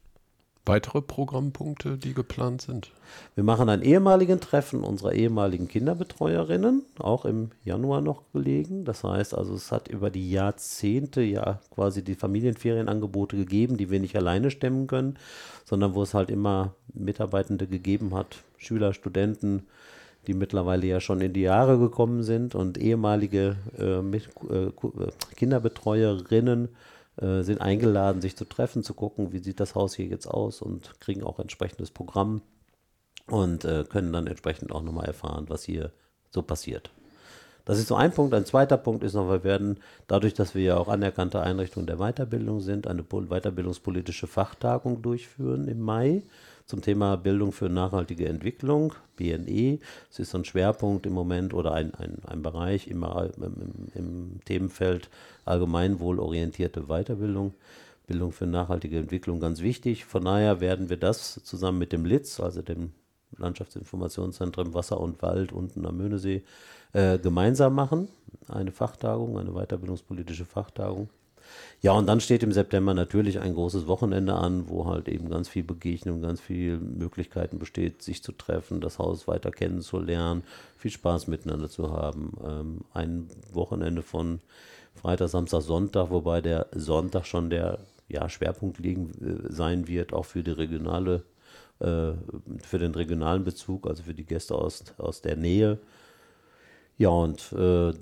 weitere 0.67 1.01
Programmpunkte, 1.01 1.97
die 1.97 2.13
geplant 2.13 2.61
sind? 2.61 2.91
Wir 3.35 3.43
machen 3.43 3.69
ein 3.69 3.81
ehemaligen 3.81 4.39
Treffen 4.39 4.83
unserer 4.83 5.13
ehemaligen 5.13 5.67
Kinderbetreuerinnen, 5.67 6.83
auch 6.99 7.25
im 7.25 7.51
Januar 7.63 8.01
noch 8.01 8.23
gelegen. 8.33 8.85
Das 8.85 9.03
heißt 9.03 9.33
also, 9.33 9.55
es 9.55 9.71
hat 9.71 9.87
über 9.87 10.09
die 10.09 10.29
Jahrzehnte 10.29 11.21
ja 11.21 11.59
quasi 11.73 12.03
die 12.03 12.15
Familienferienangebote 12.15 13.37
gegeben, 13.37 13.77
die 13.77 13.89
wir 13.89 13.99
nicht 13.99 14.15
alleine 14.15 14.51
stemmen 14.51 14.87
können, 14.87 15.17
sondern 15.65 15.95
wo 15.95 16.03
es 16.03 16.13
halt 16.13 16.29
immer 16.29 16.73
Mitarbeitende 16.93 17.67
gegeben 17.67 18.13
hat, 18.13 18.37
Schüler, 18.57 18.93
Studenten, 18.93 19.63
die 20.27 20.33
mittlerweile 20.33 20.85
ja 20.85 20.99
schon 20.99 21.21
in 21.21 21.31
die 21.31 21.41
Jahre 21.41 21.79
gekommen 21.79 22.23
sind 22.23 22.53
und 22.53 22.77
ehemalige 22.77 23.55
äh, 23.79 24.01
mit, 24.01 24.27
äh, 24.49 24.71
Kinderbetreuerinnen 25.37 26.67
äh, 27.17 27.41
sind 27.43 27.61
eingeladen, 27.61 28.21
sich 28.21 28.35
zu 28.35 28.45
treffen, 28.45 28.83
zu 28.83 28.93
gucken, 28.93 29.31
wie 29.31 29.39
sieht 29.39 29.59
das 29.59 29.75
Haus 29.75 29.95
hier 29.95 30.05
jetzt 30.05 30.27
aus 30.27 30.61
und 30.61 30.99
kriegen 30.99 31.23
auch 31.23 31.39
entsprechendes 31.39 31.91
Programm 31.91 32.41
und 33.27 33.65
äh, 33.65 33.85
können 33.89 34.13
dann 34.13 34.27
entsprechend 34.27 34.71
auch 34.71 34.83
nochmal 34.83 35.05
erfahren, 35.05 35.45
was 35.49 35.63
hier 35.63 35.91
so 36.29 36.41
passiert. 36.41 36.91
Das 37.67 37.79
ist 37.79 37.89
so 37.89 37.95
ein 37.95 38.13
Punkt. 38.13 38.33
Ein 38.33 38.45
zweiter 38.45 38.77
Punkt 38.77 39.03
ist 39.03 39.13
noch, 39.13 39.29
wir 39.29 39.43
werden 39.43 39.79
dadurch, 40.07 40.33
dass 40.33 40.55
wir 40.55 40.63
ja 40.63 40.77
auch 40.77 40.87
anerkannte 40.87 41.41
Einrichtung 41.41 41.85
der 41.85 41.97
Weiterbildung 41.97 42.61
sind, 42.61 42.87
eine 42.87 43.03
weiterbildungspolitische 43.03 44.25
Fachtagung 44.25 45.01
durchführen 45.01 45.67
im 45.67 45.81
Mai 45.81 46.23
zum 46.65 46.81
Thema 46.81 47.17
Bildung 47.17 47.51
für 47.51 47.67
nachhaltige 47.67 48.29
Entwicklung, 48.29 48.93
BNE. 49.17 49.79
Es 50.09 50.17
ist 50.17 50.31
so 50.31 50.37
ein 50.37 50.45
Schwerpunkt 50.45 51.05
im 51.05 51.11
Moment 51.11 51.53
oder 51.53 51.73
ein, 51.73 51.93
ein, 51.95 52.19
ein 52.25 52.41
Bereich 52.41 52.87
im, 52.87 53.03
im, 53.03 53.89
im 53.93 54.39
Themenfeld 54.45 55.09
allgemeinwohlorientierte 55.43 56.83
Weiterbildung. 56.83 57.53
Bildung 58.05 58.31
für 58.31 58.47
nachhaltige 58.47 58.97
Entwicklung 58.97 59.41
ganz 59.41 59.59
wichtig. 59.59 60.05
Von 60.05 60.23
daher 60.23 60.61
werden 60.61 60.87
wir 60.89 60.95
das 60.95 61.43
zusammen 61.43 61.79
mit 61.79 61.91
dem 61.91 62.05
LITZ, 62.05 62.39
also 62.39 62.61
dem 62.61 62.93
Landschaftsinformationszentrum 63.37 64.73
Wasser 64.73 64.99
und 64.99 65.21
Wald 65.21 65.51
unten 65.51 65.85
am 65.85 65.97
Möhnesee, 65.97 66.43
äh, 66.93 67.19
gemeinsam 67.19 67.75
machen. 67.75 68.07
Eine 68.47 68.71
Fachtagung, 68.71 69.37
eine 69.37 69.51
weiterbildungspolitische 69.51 70.45
Fachtagung. 70.45 71.09
Ja, 71.81 71.93
und 71.93 72.07
dann 72.07 72.19
steht 72.19 72.43
im 72.43 72.51
September 72.51 72.93
natürlich 72.93 73.39
ein 73.39 73.53
großes 73.53 73.87
Wochenende 73.87 74.33
an, 74.33 74.67
wo 74.67 74.85
halt 74.85 75.07
eben 75.07 75.29
ganz 75.29 75.47
viel 75.47 75.63
Begegnung, 75.63 76.21
ganz 76.21 76.41
viele 76.41 76.77
Möglichkeiten 76.77 77.59
besteht, 77.59 78.01
sich 78.01 78.23
zu 78.23 78.31
treffen, 78.31 78.81
das 78.81 78.99
Haus 78.99 79.27
weiter 79.27 79.51
kennenzulernen, 79.51 80.43
viel 80.77 80.91
Spaß 80.91 81.27
miteinander 81.27 81.69
zu 81.69 81.91
haben. 81.91 82.33
Ähm, 82.43 82.81
ein 82.93 83.27
Wochenende 83.53 84.01
von 84.01 84.39
Freitag, 84.95 85.29
Samstag, 85.29 85.61
Sonntag, 85.61 86.09
wobei 86.09 86.41
der 86.41 86.67
Sonntag 86.73 87.25
schon 87.25 87.49
der 87.49 87.79
ja, 88.09 88.27
Schwerpunkt 88.29 88.79
liegen 88.79 89.11
äh, 89.21 89.53
sein 89.53 89.87
wird, 89.87 90.13
auch 90.13 90.25
für 90.25 90.43
die 90.43 90.51
regionale, 90.51 91.23
äh, 91.79 92.13
für 92.63 92.79
den 92.79 92.93
regionalen 92.93 93.43
Bezug, 93.43 93.87
also 93.87 94.03
für 94.03 94.13
die 94.13 94.25
Gäste 94.25 94.55
aus, 94.55 94.83
aus 94.97 95.21
der 95.21 95.35
Nähe. 95.35 95.79
Ja, 96.97 97.09
und 97.09 97.51
äh, 97.53 97.93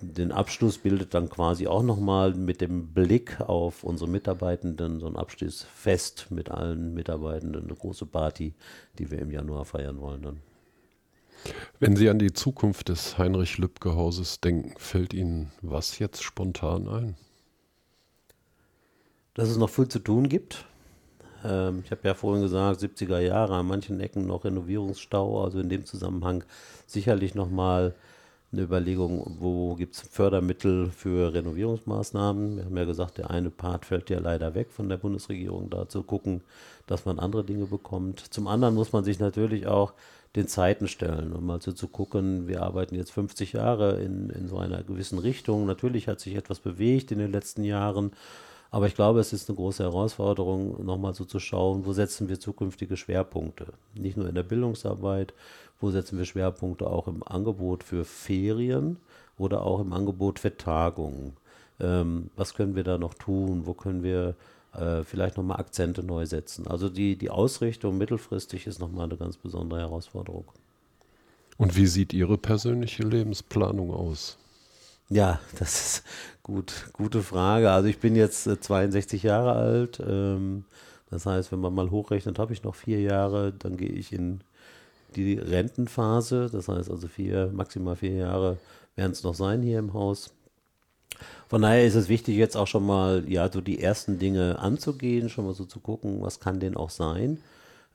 den 0.00 0.32
Abschluss 0.32 0.78
bildet 0.78 1.14
dann 1.14 1.28
quasi 1.28 1.66
auch 1.66 1.82
nochmal 1.82 2.34
mit 2.34 2.60
dem 2.60 2.92
Blick 2.92 3.40
auf 3.40 3.84
unsere 3.84 4.10
Mitarbeitenden 4.10 5.00
so 5.00 5.06
ein 5.06 5.16
Abschlussfest 5.16 6.30
mit 6.30 6.50
allen 6.50 6.94
Mitarbeitenden, 6.94 7.64
eine 7.64 7.74
große 7.74 8.06
Party, 8.06 8.54
die 8.98 9.10
wir 9.10 9.18
im 9.18 9.30
Januar 9.30 9.64
feiern 9.64 10.00
wollen 10.00 10.22
dann. 10.22 10.40
Wenn 11.78 11.96
Sie 11.96 12.08
an 12.08 12.18
die 12.18 12.32
Zukunft 12.32 12.88
des 12.88 13.18
Heinrich-Lübke-Hauses 13.18 14.40
denken, 14.40 14.74
fällt 14.78 15.12
Ihnen 15.12 15.52
was 15.60 15.98
jetzt 15.98 16.22
spontan 16.22 16.88
ein? 16.88 17.16
Dass 19.34 19.50
es 19.50 19.58
noch 19.58 19.70
viel 19.70 19.88
zu 19.88 19.98
tun 19.98 20.28
gibt. 20.28 20.64
Ähm, 21.44 21.82
ich 21.84 21.90
habe 21.90 22.00
ja 22.04 22.14
vorhin 22.14 22.42
gesagt, 22.42 22.80
70er 22.80 23.20
Jahre, 23.20 23.54
an 23.54 23.66
manchen 23.66 24.00
Ecken 24.00 24.26
noch 24.26 24.44
Renovierungsstau, 24.44 25.44
also 25.44 25.60
in 25.60 25.68
dem 25.68 25.84
Zusammenhang 25.84 26.44
sicherlich 26.86 27.34
nochmal 27.34 27.90
mal 27.90 27.94
eine 28.54 28.62
Überlegung, 28.62 29.36
wo 29.40 29.74
gibt 29.74 29.94
es 29.94 30.02
Fördermittel 30.02 30.90
für 30.90 31.34
Renovierungsmaßnahmen. 31.34 32.56
Wir 32.56 32.64
haben 32.64 32.76
ja 32.76 32.84
gesagt, 32.84 33.18
der 33.18 33.30
eine 33.30 33.50
Part 33.50 33.84
fällt 33.84 34.10
ja 34.10 34.20
leider 34.20 34.54
weg 34.54 34.70
von 34.70 34.88
der 34.88 34.96
Bundesregierung, 34.96 35.70
da 35.70 35.88
zu 35.88 36.02
gucken, 36.02 36.40
dass 36.86 37.04
man 37.04 37.18
andere 37.18 37.44
Dinge 37.44 37.66
bekommt. 37.66 38.20
Zum 38.20 38.46
anderen 38.46 38.74
muss 38.74 38.92
man 38.92 39.04
sich 39.04 39.18
natürlich 39.18 39.66
auch 39.66 39.92
den 40.36 40.48
Zeiten 40.48 40.88
stellen 40.88 41.32
und 41.32 41.44
mal 41.44 41.60
so 41.60 41.72
zu 41.72 41.86
gucken, 41.86 42.48
wir 42.48 42.62
arbeiten 42.62 42.96
jetzt 42.96 43.12
50 43.12 43.52
Jahre 43.52 44.00
in, 44.00 44.30
in 44.30 44.48
so 44.48 44.58
einer 44.58 44.82
gewissen 44.82 45.18
Richtung. 45.18 45.66
Natürlich 45.66 46.08
hat 46.08 46.20
sich 46.20 46.34
etwas 46.34 46.58
bewegt 46.58 47.12
in 47.12 47.18
den 47.18 47.32
letzten 47.32 47.64
Jahren, 47.64 48.12
aber 48.74 48.88
ich 48.88 48.96
glaube, 48.96 49.20
es 49.20 49.32
ist 49.32 49.48
eine 49.48 49.54
große 49.54 49.84
Herausforderung, 49.84 50.84
nochmal 50.84 51.14
so 51.14 51.24
zu 51.24 51.38
schauen, 51.38 51.86
wo 51.86 51.92
setzen 51.92 52.28
wir 52.28 52.40
zukünftige 52.40 52.96
Schwerpunkte. 52.96 53.66
Nicht 53.94 54.16
nur 54.16 54.28
in 54.28 54.34
der 54.34 54.42
Bildungsarbeit, 54.42 55.32
wo 55.80 55.92
setzen 55.92 56.18
wir 56.18 56.24
Schwerpunkte 56.24 56.88
auch 56.88 57.06
im 57.06 57.22
Angebot 57.22 57.84
für 57.84 58.04
Ferien 58.04 58.96
oder 59.38 59.62
auch 59.62 59.78
im 59.78 59.92
Angebot 59.92 60.40
für 60.40 60.56
Tagungen. 60.56 61.34
Ähm, 61.78 62.30
was 62.34 62.54
können 62.54 62.74
wir 62.74 62.82
da 62.82 62.98
noch 62.98 63.14
tun? 63.14 63.64
Wo 63.64 63.74
können 63.74 64.02
wir 64.02 64.34
äh, 64.76 65.04
vielleicht 65.04 65.36
nochmal 65.36 65.60
Akzente 65.60 66.02
neu 66.02 66.26
setzen? 66.26 66.66
Also 66.66 66.88
die, 66.88 67.14
die 67.14 67.30
Ausrichtung 67.30 67.96
mittelfristig 67.96 68.66
ist 68.66 68.80
nochmal 68.80 69.04
eine 69.04 69.16
ganz 69.16 69.36
besondere 69.36 69.78
Herausforderung. 69.78 70.46
Und 71.58 71.76
wie 71.76 71.86
sieht 71.86 72.12
Ihre 72.12 72.38
persönliche 72.38 73.04
Lebensplanung 73.04 73.94
aus? 73.94 74.36
Ja, 75.10 75.40
das 75.58 75.96
ist 75.96 76.04
gut, 76.42 76.88
gute 76.92 77.22
Frage. 77.22 77.70
Also 77.70 77.88
ich 77.88 77.98
bin 77.98 78.16
jetzt 78.16 78.44
62 78.44 79.24
äh, 79.24 79.28
Jahre 79.28 79.52
alt. 79.52 80.00
Ähm, 80.06 80.64
das 81.10 81.26
heißt, 81.26 81.52
wenn 81.52 81.60
man 81.60 81.74
mal 81.74 81.90
hochrechnet, 81.90 82.38
habe 82.38 82.52
ich 82.52 82.62
noch 82.64 82.74
vier 82.74 83.00
Jahre, 83.00 83.52
dann 83.52 83.76
gehe 83.76 83.90
ich 83.90 84.12
in 84.12 84.40
die 85.16 85.34
Rentenphase, 85.34 86.48
das 86.50 86.68
heißt 86.68 86.90
also 86.90 87.08
vier, 87.08 87.50
maximal 87.54 87.96
vier 87.96 88.14
Jahre 88.14 88.58
werden 88.96 89.12
es 89.12 89.22
noch 89.24 89.34
sein 89.34 89.62
hier 89.62 89.78
im 89.78 89.94
Haus. 89.94 90.32
Von 91.48 91.62
daher 91.62 91.84
ist 91.86 91.94
es 91.94 92.08
wichtig, 92.08 92.36
jetzt 92.36 92.56
auch 92.56 92.66
schon 92.66 92.86
mal, 92.86 93.24
ja, 93.28 93.50
so 93.50 93.60
die 93.60 93.80
ersten 93.80 94.18
Dinge 94.18 94.58
anzugehen, 94.58 95.28
schon 95.28 95.44
mal 95.46 95.54
so 95.54 95.64
zu 95.64 95.80
gucken, 95.80 96.22
was 96.22 96.40
kann 96.40 96.60
denn 96.60 96.76
auch 96.76 96.90
sein. 96.90 97.38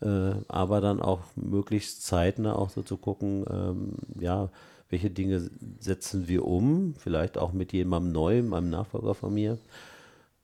Äh, 0.02 0.32
aber 0.48 0.82
dann 0.82 1.02
auch 1.02 1.22
möglichst 1.36 2.06
zeitnah 2.06 2.56
auch 2.56 2.70
so 2.70 2.82
zu 2.84 2.98
gucken, 2.98 3.46
ähm, 3.50 3.94
ja, 4.20 4.50
welche 4.90 5.10
Dinge 5.10 5.50
setzen 5.80 6.28
wir 6.28 6.46
um, 6.46 6.96
vielleicht 6.98 7.38
auch 7.38 7.54
mit 7.54 7.74
jemandem 7.74 8.12
Neuem, 8.12 8.54
einem 8.54 8.70
Nachfolger 8.70 9.14
von 9.14 9.34
mir. 9.34 9.58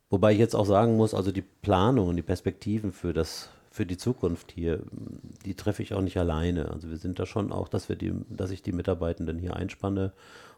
Wobei 0.09 0.33
ich 0.33 0.39
jetzt 0.39 0.55
auch 0.55 0.65
sagen 0.65 0.97
muss, 0.97 1.13
also 1.13 1.31
die 1.31 1.41
Planung 1.41 2.09
und 2.09 2.15
die 2.15 2.21
Perspektiven 2.21 2.91
für 2.91 3.13
das 3.13 3.49
für 3.75 3.85
die 3.85 3.97
Zukunft 3.97 4.53
hier, 4.53 4.79
die 5.45 5.53
treffe 5.53 5.83
ich 5.83 5.93
auch 5.93 6.01
nicht 6.01 6.15
alleine. 6.15 6.71
Also 6.71 6.89
wir 6.89 6.95
sind 6.95 7.19
da 7.19 7.25
schon 7.25 7.51
auch, 7.51 7.67
dass 7.67 7.89
wir 7.89 7.97
die, 7.97 8.13
dass 8.29 8.51
ich 8.51 8.61
die 8.61 8.71
Mitarbeitenden 8.71 9.37
hier 9.37 9.57
einspanne 9.57 10.13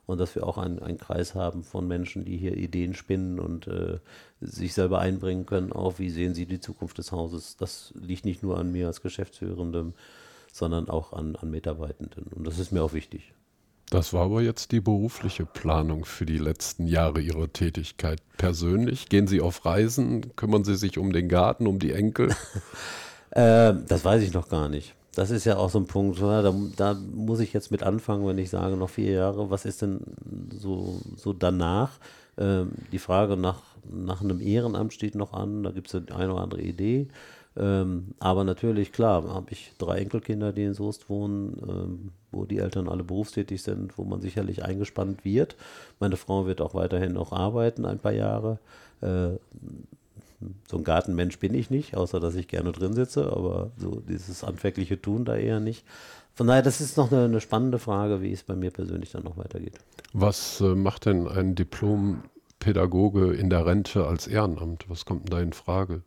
und 0.06 0.19
dass 0.19 0.36
wir 0.36 0.45
auch 0.45 0.60
einen, 0.60 0.78
einen 0.78 1.00
Kreis 1.00 1.34
haben 1.34 1.63
von 1.63 1.88
Menschen, 1.88 2.26
die 2.26 2.38
hier 2.38 2.56
Ideen 2.56 2.93
spinnen 2.93 3.39
und 3.39 3.65
äh, 3.65 3.97
sich 4.39 4.76
selber 4.76 5.00
einbringen 5.00 5.47
können, 5.47 5.73
auch 5.73 5.97
wie 5.97 6.12
sehen 6.12 6.36
sie 6.36 6.45
die 6.45 6.60
Zukunft 6.60 7.00
des 7.00 7.12
Hauses. 7.12 7.58
Das 7.58 7.91
liegt 8.00 8.23
nicht 8.23 8.43
nur 8.43 8.60
an 8.60 8.71
mir 8.71 8.86
als 8.86 9.02
Geschäftsführendem, 9.02 9.93
sondern 10.54 10.88
auch 10.88 11.12
an, 11.12 11.36
an 11.36 11.50
Mitarbeitenden. 11.50 12.26
Und 12.36 12.45
das 12.45 12.60
ist 12.60 12.71
mir 12.71 12.84
auch 12.84 12.93
wichtig. 12.93 13.34
Das 13.89 14.12
war 14.12 14.26
aber 14.26 14.41
jetzt 14.41 14.73
die 14.73 14.82
berufliche 14.82 15.45
Planung 15.45 16.04
für 16.04 16.26
die 16.26 16.38
letzten 16.38 16.88
Jahre 16.88 17.21
Ihrer 17.21 17.52
Tätigkeit. 17.52 18.21
Persönlich 18.38 19.08
gehen 19.08 19.28
Sie 19.28 19.39
auf 19.39 19.65
Reisen, 19.65 20.36
kümmern 20.36 20.65
Sie 20.65 20.76
sich 20.76 20.97
um 20.97 21.13
den 21.13 21.30
Garten, 21.30 21.67
um 21.67 21.80
die 21.80 21.91
Enkel? 21.91 22.34
Äh, 23.32 23.76
das 23.88 24.06
weiß 24.06 24.23
ich 24.23 24.34
noch 24.34 24.47
gar 24.47 24.69
nicht. 24.69 24.95
Das 25.13 25.32
ist 25.32 25.45
ja 25.45 25.58
auch 25.58 25.69
so 25.69 25.80
ein 25.80 25.86
Punkt, 25.86 26.19
da, 26.21 26.54
da, 26.78 26.93
muss 26.93 27.41
ich 27.41 27.52
jetzt 27.52 27.71
mit 27.71 27.84
anfangen, 27.84 28.26
wenn 28.26 28.38
ich 28.38 28.50
sage, 28.50 28.78
noch 28.78 28.89
vier 28.89 29.12
Jahre, 29.12 29.50
was 29.50 29.65
ist 29.65 29.82
denn 29.82 30.00
so, 30.58 31.02
so 31.17 31.34
danach? 31.34 32.00
Ähm, 32.38 32.71
die 32.91 33.00
Frage 33.00 33.36
nach, 33.36 33.62
nach 33.91 34.21
einem 34.21 34.39
Ehrenamt 34.39 34.93
steht 34.93 35.13
noch 35.13 35.34
an, 35.34 35.62
da 35.62 35.71
gibt 35.71 35.93
es 35.93 35.95
eine 35.95 36.34
oder 36.34 36.41
andere 36.41 36.62
Idee. 36.62 37.10
Ähm, 37.58 38.13
aber 38.19 38.43
natürlich, 38.43 38.91
klar, 38.91 39.28
habe 39.28 39.52
ich 39.52 39.73
drei 39.78 40.00
Enkelkinder, 40.00 40.54
die 40.54 40.63
in 40.63 40.73
Soest 40.73 41.10
wohnen, 41.10 41.58
ähm, 41.67 42.12
wo 42.38 42.45
die 42.45 42.60
Eltern 42.60 42.88
alle 42.88 43.04
berufstätig 43.04 43.62
sind, 43.62 43.97
wo 43.97 44.04
man 44.04 44.21
sicherlich 44.21 44.63
eingespannt 44.63 45.26
wird. 45.26 45.56
Meine 46.00 46.15
Frau 46.15 46.45
wird 46.45 46.62
auch 46.62 46.73
weiterhin 46.73 47.13
noch 47.13 47.32
arbeiten, 47.32 47.86
ein 47.86 48.00
paar 48.00 48.13
Jahre. 48.13 48.60
Äh, 49.02 49.32
so 50.69 50.78
ein 50.78 50.84
Gartenmensch 50.84 51.39
bin 51.39 51.54
ich 51.56 51.69
nicht, 51.69 51.97
außer 51.97 52.19
dass 52.19 52.36
ich 52.36 52.47
gerne 52.47 52.71
drin 52.71 52.93
sitze, 52.93 53.32
aber 53.32 53.71
so 53.78 54.02
dieses 54.08 54.43
handwerkliche 54.43 55.02
Tun 55.02 55.26
da 55.26 55.36
eher 55.36 55.60
nicht. 55.60 55.84
Von 56.36 56.47
daher, 56.47 56.62
das 56.62 56.80
ist 56.82 56.97
noch 56.97 57.12
eine, 57.12 57.26
eine 57.26 57.41
spannende 57.41 57.80
Frage, 57.80 58.21
wie 58.21 58.32
es 58.32 58.43
bei 58.43 58.56
mir 58.56 58.69
persönlich 58.69 59.12
dann 59.12 59.23
noch 59.23 59.38
weitergeht. 59.38 59.80
Was 60.13 60.62
äh, 60.62 60.76
macht 60.76 61.06
denn 61.08 61.28
ein 61.28 61.56
Diplom 61.56 62.21
Pädagoge 62.60 63.34
in 63.34 63.50
der 63.50 63.65
Rente 63.65 64.06
als 64.06 64.28
Ehrenamt? 64.28 64.86
Was 64.88 65.06
kommt 65.06 65.23
denn 65.23 65.32
da 65.32 65.41
in 65.41 65.54
Frage? 65.54 66.04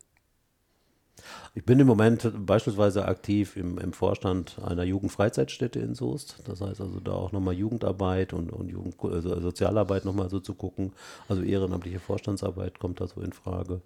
Ich 1.54 1.64
bin 1.64 1.80
im 1.80 1.86
Moment 1.86 2.30
beispielsweise 2.46 3.06
aktiv 3.06 3.56
im, 3.56 3.78
im 3.78 3.92
Vorstand 3.92 4.56
einer 4.64 4.84
Jugendfreizeitstätte 4.84 5.80
in 5.80 5.94
Soest. 5.94 6.36
Das 6.44 6.60
heißt 6.60 6.80
also 6.80 7.00
da 7.00 7.12
auch 7.12 7.32
nochmal 7.32 7.54
Jugendarbeit 7.54 8.32
und, 8.32 8.52
und 8.52 8.68
Jugend, 8.68 8.94
also 9.02 9.40
Sozialarbeit 9.40 10.04
nochmal 10.04 10.30
so 10.30 10.40
zu 10.40 10.54
gucken. 10.54 10.92
Also 11.28 11.42
ehrenamtliche 11.42 11.98
Vorstandsarbeit 11.98 12.78
kommt 12.78 13.00
da 13.00 13.06
so 13.06 13.20
in 13.20 13.32
Frage. 13.32 13.80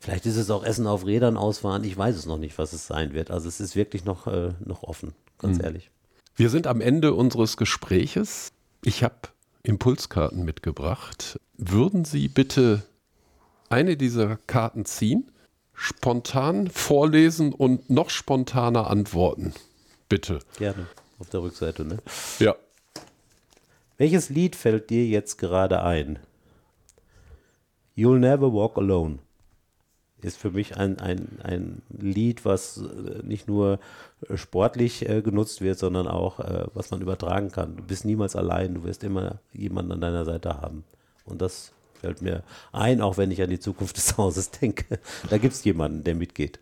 Vielleicht 0.00 0.26
ist 0.26 0.36
es 0.36 0.50
auch 0.50 0.64
Essen 0.64 0.86
auf 0.86 1.06
Rädern 1.06 1.36
ausfahren. 1.36 1.84
Ich 1.84 1.96
weiß 1.96 2.16
es 2.16 2.26
noch 2.26 2.38
nicht, 2.38 2.58
was 2.58 2.72
es 2.72 2.86
sein 2.86 3.12
wird. 3.14 3.30
Also 3.30 3.48
es 3.48 3.60
ist 3.60 3.76
wirklich 3.76 4.04
noch, 4.04 4.26
äh, 4.26 4.52
noch 4.64 4.82
offen, 4.82 5.14
ganz 5.38 5.58
mhm. 5.58 5.64
ehrlich. 5.64 5.90
Wir 6.36 6.50
sind 6.50 6.66
am 6.66 6.80
Ende 6.80 7.14
unseres 7.14 7.56
Gespräches. 7.56 8.52
Ich 8.84 9.02
habe 9.02 9.16
Impulskarten 9.64 10.44
mitgebracht. 10.44 11.40
Würden 11.56 12.04
Sie 12.04 12.28
bitte 12.28 12.84
eine 13.68 13.96
dieser 13.96 14.36
Karten 14.46 14.84
ziehen, 14.84 15.30
spontan 15.78 16.68
vorlesen 16.68 17.52
und 17.52 17.88
noch 17.88 18.10
spontaner 18.10 18.90
antworten? 18.90 19.54
Bitte. 20.08 20.40
Gerne. 20.58 20.86
Auf 21.18 21.30
der 21.30 21.42
Rückseite, 21.42 21.84
ne? 21.84 21.98
Ja. 22.38 22.56
Welches 23.96 24.28
Lied 24.28 24.56
fällt 24.56 24.90
dir 24.90 25.06
jetzt 25.06 25.38
gerade 25.38 25.82
ein? 25.82 26.18
You'll 27.96 28.18
Never 28.18 28.52
Walk 28.52 28.76
Alone 28.76 29.18
ist 30.20 30.36
für 30.36 30.50
mich 30.50 30.76
ein, 30.76 30.98
ein, 30.98 31.38
ein 31.42 31.82
Lied, 31.90 32.44
was 32.44 32.78
äh, 32.78 33.22
nicht 33.22 33.46
nur 33.46 33.78
äh, 34.28 34.36
sportlich 34.36 35.08
äh, 35.08 35.22
genutzt 35.22 35.60
wird, 35.60 35.78
sondern 35.78 36.08
auch, 36.08 36.40
äh, 36.40 36.66
was 36.74 36.90
man 36.90 37.00
übertragen 37.00 37.52
kann. 37.52 37.76
Du 37.76 37.84
bist 37.84 38.04
niemals 38.04 38.34
allein, 38.34 38.74
du 38.74 38.84
wirst 38.84 39.04
immer 39.04 39.38
jemanden 39.52 39.92
an 39.92 40.00
deiner 40.00 40.24
Seite 40.24 40.60
haben. 40.60 40.84
Und 41.24 41.40
das 41.40 41.72
fällt 42.00 42.22
mir 42.22 42.42
ein, 42.72 43.00
auch 43.00 43.16
wenn 43.16 43.30
ich 43.30 43.42
an 43.42 43.50
die 43.50 43.60
Zukunft 43.60 43.96
des 43.96 44.16
Hauses 44.16 44.50
denke. 44.62 44.98
Da 45.28 45.38
gibt 45.38 45.54
es 45.54 45.64
jemanden, 45.64 46.04
der 46.04 46.14
mitgeht. 46.14 46.60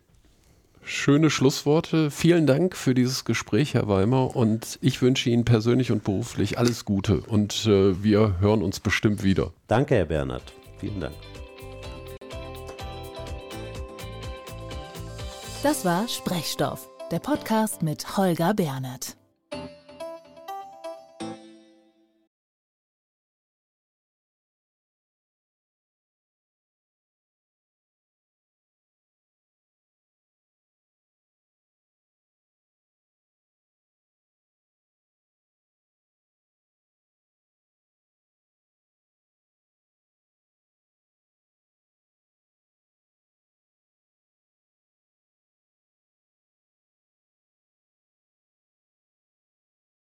Schöne 0.83 1.29
Schlussworte. 1.29 2.09
Vielen 2.11 2.47
Dank 2.47 2.77
für 2.77 2.93
dieses 2.93 3.25
Gespräch, 3.25 3.73
Herr 3.73 3.89
Weimer. 3.89 4.37
Und 4.37 4.79
ich 4.81 5.01
wünsche 5.01 5.29
Ihnen 5.29 5.43
persönlich 5.43 5.91
und 5.91 6.05
beruflich 6.05 6.57
alles 6.57 6.85
Gute. 6.85 7.19
Und 7.27 7.65
äh, 7.65 8.01
wir 8.01 8.39
hören 8.39 8.61
uns 8.61 8.79
bestimmt 8.79 9.21
wieder. 9.21 9.51
Danke, 9.67 9.95
Herr 9.95 10.05
Bernhard. 10.05 10.53
Vielen 10.77 11.01
Dank. 11.01 11.15
Das 15.61 15.83
war 15.83 16.07
Sprechstoff, 16.07 16.87
der 17.11 17.19
Podcast 17.19 17.81
mit 17.81 18.15
Holger 18.15 18.53
Bernert. 18.53 19.16